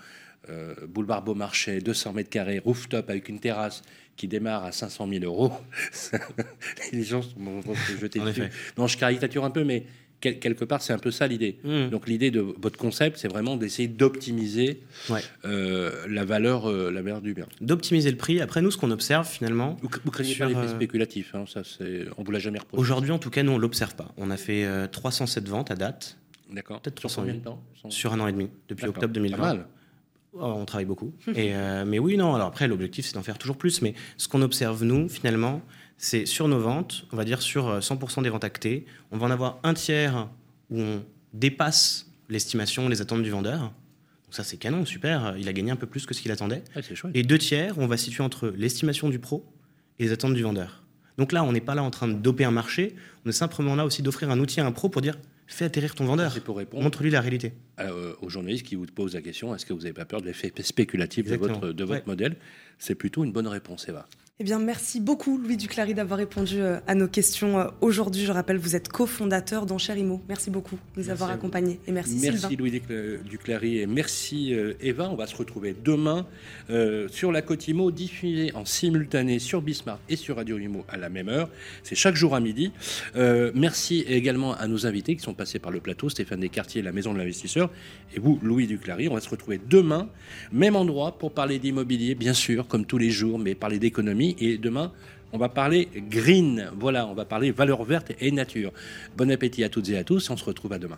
euh, 0.50 0.74
boulevard 0.88 1.22
Beaumarchais, 1.24 1.80
200 1.80 2.14
mètres 2.14 2.30
carrés, 2.30 2.60
rooftop 2.60 3.10
avec 3.10 3.30
une 3.30 3.40
terrasse 3.40 3.82
qui 4.16 4.28
démarre 4.28 4.64
à 4.64 4.72
500 4.72 5.08
000 5.10 5.24
euros, 5.26 5.52
les 6.94 7.04
gens 7.04 7.22
vont 7.38 7.62
se 7.76 7.98
jeter 8.00 8.20
dessus. 8.20 8.44
Non, 8.78 8.88
je 8.88 8.98
caricature 8.98 9.44
un 9.44 9.50
peu, 9.52 9.64
mais 9.64 9.86
quel- 10.22 10.40
quelque 10.40 10.64
part, 10.64 10.82
c'est 10.82 10.94
un 10.94 10.98
peu 11.00 11.12
ça 11.12 11.28
l'idée. 11.28 11.60
Mmh. 11.64 11.90
Donc 11.90 12.08
l'idée 12.08 12.32
de 12.32 12.40
votre 12.40 12.78
concept, 12.78 13.18
c'est 13.18 13.28
vraiment 13.28 13.58
d'essayer 13.58 13.88
d'optimiser 13.90 14.82
Ouais. 15.10 15.20
euh, 15.44 16.06
la, 16.08 16.24
valeur, 16.24 16.70
euh, 16.70 16.92
la 16.92 17.02
valeur 17.02 17.22
du 17.22 17.34
bien. 17.34 17.46
D'optimiser 17.62 18.10
le 18.10 18.18
prix. 18.18 18.40
Après, 18.40 18.62
nous, 18.62 18.72
ce 18.72 18.78
qu'on 18.78 18.92
observe 18.92 19.28
finalement, 19.28 19.78
Vous, 19.82 19.90
vous 20.06 20.12
craignez 20.12 20.34
Sur, 20.34 20.50
pas 20.52 20.62
l'effet 20.62 20.74
spéculatif, 20.74 21.36
hein, 21.36 21.44
ça, 21.52 21.64
c'est, 21.66 22.06
on 22.18 22.24
vous 22.24 22.32
l'a 22.32 22.40
jamais 22.40 22.60
reproché. 22.60 22.80
aujourd'hui, 22.82 23.12
en 23.12 23.20
tout 23.20 23.30
cas, 23.30 23.44
nous, 23.44 23.52
on 23.52 23.58
l'observe 23.58 23.96
pas. 23.96 24.14
On 24.18 24.32
a 24.32 24.38
fait 24.38 24.64
euh, 24.66 24.88
307 24.88 25.48
ventes 25.50 25.72
à 25.72 25.76
date 25.76 26.18
D'accord. 26.52 26.80
peut-être 26.82 27.00
Sur 27.00 27.10
300 27.10 27.22
combien 27.24 27.34
000. 27.34 27.40
de 27.40 27.46
temps? 27.46 27.64
Sans- 27.82 27.90
sur 27.90 28.14
un 28.14 28.20
an 28.22 28.28
et 28.28 28.32
demi, 28.32 28.50
depuis 28.70 28.86
octobre 28.88 29.14
2020. 29.14 29.38
Pas 29.38 29.44
mal. 29.56 29.66
Oh, 30.38 30.54
on 30.58 30.66
travaille 30.66 30.86
beaucoup. 30.86 31.14
Et, 31.34 31.56
euh, 31.56 31.86
mais 31.86 32.00
oui, 32.00 32.18
non. 32.18 32.36
Alors 32.36 32.48
après, 32.48 32.68
l'objectif, 32.68 33.06
c'est 33.06 33.14
d'en 33.16 33.24
faire 33.24 33.38
toujours 33.38 33.58
plus. 33.58 33.82
Mais 33.82 33.94
ce 34.18 34.28
qu'on 34.28 34.42
observe, 34.42 34.84
nous, 34.84 35.08
finalement, 35.08 35.62
c'est 35.98 36.26
sur 36.26 36.48
nos 36.48 36.60
ventes, 36.60 37.06
on 37.12 37.18
va 37.18 37.24
dire 37.24 37.42
sur 37.42 37.68
euh, 37.68 37.80
100% 37.80 38.24
des 38.24 38.30
ventes 38.30 38.44
actées, 38.44 38.86
on 39.12 39.18
va 39.18 39.28
en 39.28 39.32
avoir 39.32 39.60
un 39.64 39.74
tiers 39.74 40.28
où 40.70 40.80
on 40.80 41.04
dépasse 41.34 42.12
l'estimation, 42.30 42.90
les 42.90 43.02
attentes 43.02 43.24
du 43.24 43.30
vendeur. 43.30 43.60
Donc 43.60 44.32
ça, 44.32 44.44
c'est 44.44 44.58
canon, 44.58 44.86
super. 44.86 45.36
Il 45.38 45.48
a 45.48 45.54
gagné 45.54 45.72
un 45.72 45.76
peu 45.78 45.88
plus 45.88 46.06
que 46.06 46.14
ce 46.14 46.22
qu'il 46.22 46.32
attendait. 46.32 46.64
Chouette. 46.94 47.16
Et 47.16 47.24
deux 47.24 47.38
tiers, 47.38 47.78
on 47.78 47.88
va 47.88 47.96
situer 47.96 48.24
entre 48.24 48.48
l'estimation 48.58 49.10
du 49.10 49.20
pro 49.20 49.46
et 50.00 50.04
les 50.04 50.12
attentes 50.12 50.34
du 50.34 50.44
vendeur. 50.44 50.84
Donc 51.18 51.32
là, 51.32 51.44
on 51.44 51.54
n'est 51.54 51.62
pas 51.62 51.76
là 51.76 51.84
en 51.84 51.92
train 51.92 52.08
de 52.10 52.14
doper 52.14 52.44
un 52.44 52.52
marché, 52.52 52.96
on 53.26 53.30
est 53.30 53.34
simplement 53.34 53.76
là 53.76 53.86
aussi 53.86 54.02
d'offrir 54.02 54.30
un 54.32 54.40
outil 54.40 54.60
à 54.60 54.66
un 54.66 54.72
pro 54.74 54.90
pour 54.90 55.02
dire 55.02 55.18
fais 55.48 55.66
atterrir 55.66 55.96
ton 55.96 56.06
vendeur, 56.06 56.32
C'est 56.34 56.44
pour 56.44 56.58
répondre 56.58 56.84
montre-lui 56.84 57.12
la 57.12 57.22
réalité. 57.22 57.54
Euh, 57.80 58.14
aux 58.22 58.30
journalistes 58.30 58.66
qui 58.66 58.76
vous 58.76 58.86
posent 58.86 59.14
la 59.16 59.22
question 59.22 59.54
est-ce 59.56 59.66
que 59.66 59.74
vous 59.74 59.82
n'avez 59.82 59.94
pas 59.94 60.06
peur 60.06 60.22
de 60.22 60.28
l'effet 60.28 60.52
spéculatif 60.62 61.28
de 61.30 61.36
votre, 61.36 61.72
de 61.72 61.84
votre 61.84 62.00
Ouais. 62.00 62.04
modèle? 62.08 62.36
C'est 62.80 62.96
plutôt 62.96 63.24
une 63.24 63.32
bonne 63.32 63.48
réponse, 63.48 63.88
Eva. 63.88 64.08
Eh 64.38 64.44
bien, 64.44 64.60
merci 64.60 65.00
beaucoup, 65.00 65.38
Louis 65.38 65.56
Duclary, 65.56 65.94
d'avoir 65.94 66.20
répondu 66.20 66.56
euh, 66.60 66.78
à 66.88 66.94
nos 66.96 67.08
questions 67.08 67.58
euh, 67.58 67.68
aujourd'hui. 67.80 68.26
Je 68.26 68.34
rappelle, 68.34 68.58
vous 68.58 68.76
êtes 68.76 68.90
cofondateur 68.90 69.66
d'Enchères 69.66 69.98
Imo. 69.98 70.22
Merci 70.28 70.50
beaucoup 70.50 70.76
de 70.76 71.02
nous 71.02 71.10
avoir 71.10 71.30
accompagnés. 71.32 71.80
Et 71.88 71.94
merci, 71.94 72.18
Merci 72.22 72.40
Sylvain. 72.40 72.56
Louis 72.60 72.72
Ducla- 72.72 73.24
Duclary 73.24 73.78
et 73.78 73.88
merci 73.88 74.54
euh, 74.54 74.74
Eva. 74.82 75.10
On 75.10 75.16
va 75.16 75.26
se 75.28 75.38
retrouver 75.38 75.74
demain 75.82 76.28
euh, 76.70 77.08
sur 77.08 77.32
la 77.32 77.42
Côte 77.42 77.66
Imo, 77.70 77.92
diffusé 77.92 78.52
en 78.56 78.66
simultané 78.66 79.40
sur 79.40 79.62
Bismarck 79.62 80.02
et 80.10 80.18
sur 80.18 80.36
Radio 80.36 80.60
Imo 80.60 80.84
à 80.90 80.98
la 80.98 81.08
même 81.08 81.30
heure. 81.30 81.48
C'est 81.84 81.96
chaque 81.96 82.16
jour 82.16 82.36
à 82.36 82.42
midi. 82.42 82.74
Euh, 83.16 83.54
merci 83.56 84.02
également 84.06 84.54
à 84.54 84.68
nos 84.68 84.86
invités 84.86 85.16
qui 85.16 85.22
sont 85.24 85.34
passés 85.34 85.60
par 85.60 85.72
le 85.72 85.80
plateau, 85.80 86.10
Stéphane 86.10 86.42
Descartiers, 86.42 86.82
la 86.82 86.92
Maison 86.92 87.14
de 87.14 87.20
l'Investisseur, 87.20 87.72
et 88.14 88.20
vous, 88.20 88.38
Louis 88.44 88.68
Duclary. 88.68 89.08
On 89.08 89.14
va 89.14 89.22
se 89.22 89.30
retrouver 89.30 89.62
demain, 89.70 90.10
même 90.52 90.76
endroit, 90.76 91.18
pour 91.18 91.32
parler 91.32 91.58
d'immobilier, 91.58 92.16
bien 92.16 92.34
sûr, 92.34 92.68
comme 92.68 92.84
tous 92.86 92.98
les 92.98 93.12
jours, 93.12 93.40
mais 93.40 93.56
parler 93.56 93.80
d'économie. 93.80 94.25
Et 94.40 94.58
demain, 94.58 94.92
on 95.34 95.38
va 95.38 95.50
parler 95.50 95.90
green. 96.10 96.70
Voilà, 96.80 97.06
on 97.08 97.14
va 97.14 97.26
parler 97.26 97.52
valeurs 97.52 97.84
vertes 97.84 98.14
et 98.20 98.32
nature. 98.32 98.72
Bon 99.18 99.30
appétit 99.30 99.64
à 99.64 99.70
toutes 99.70 99.90
et 99.90 99.98
à 99.98 100.04
tous. 100.04 100.30
On 100.30 100.38
se 100.38 100.46
retrouve 100.46 100.74
à 100.74 100.80
demain. 100.80 100.98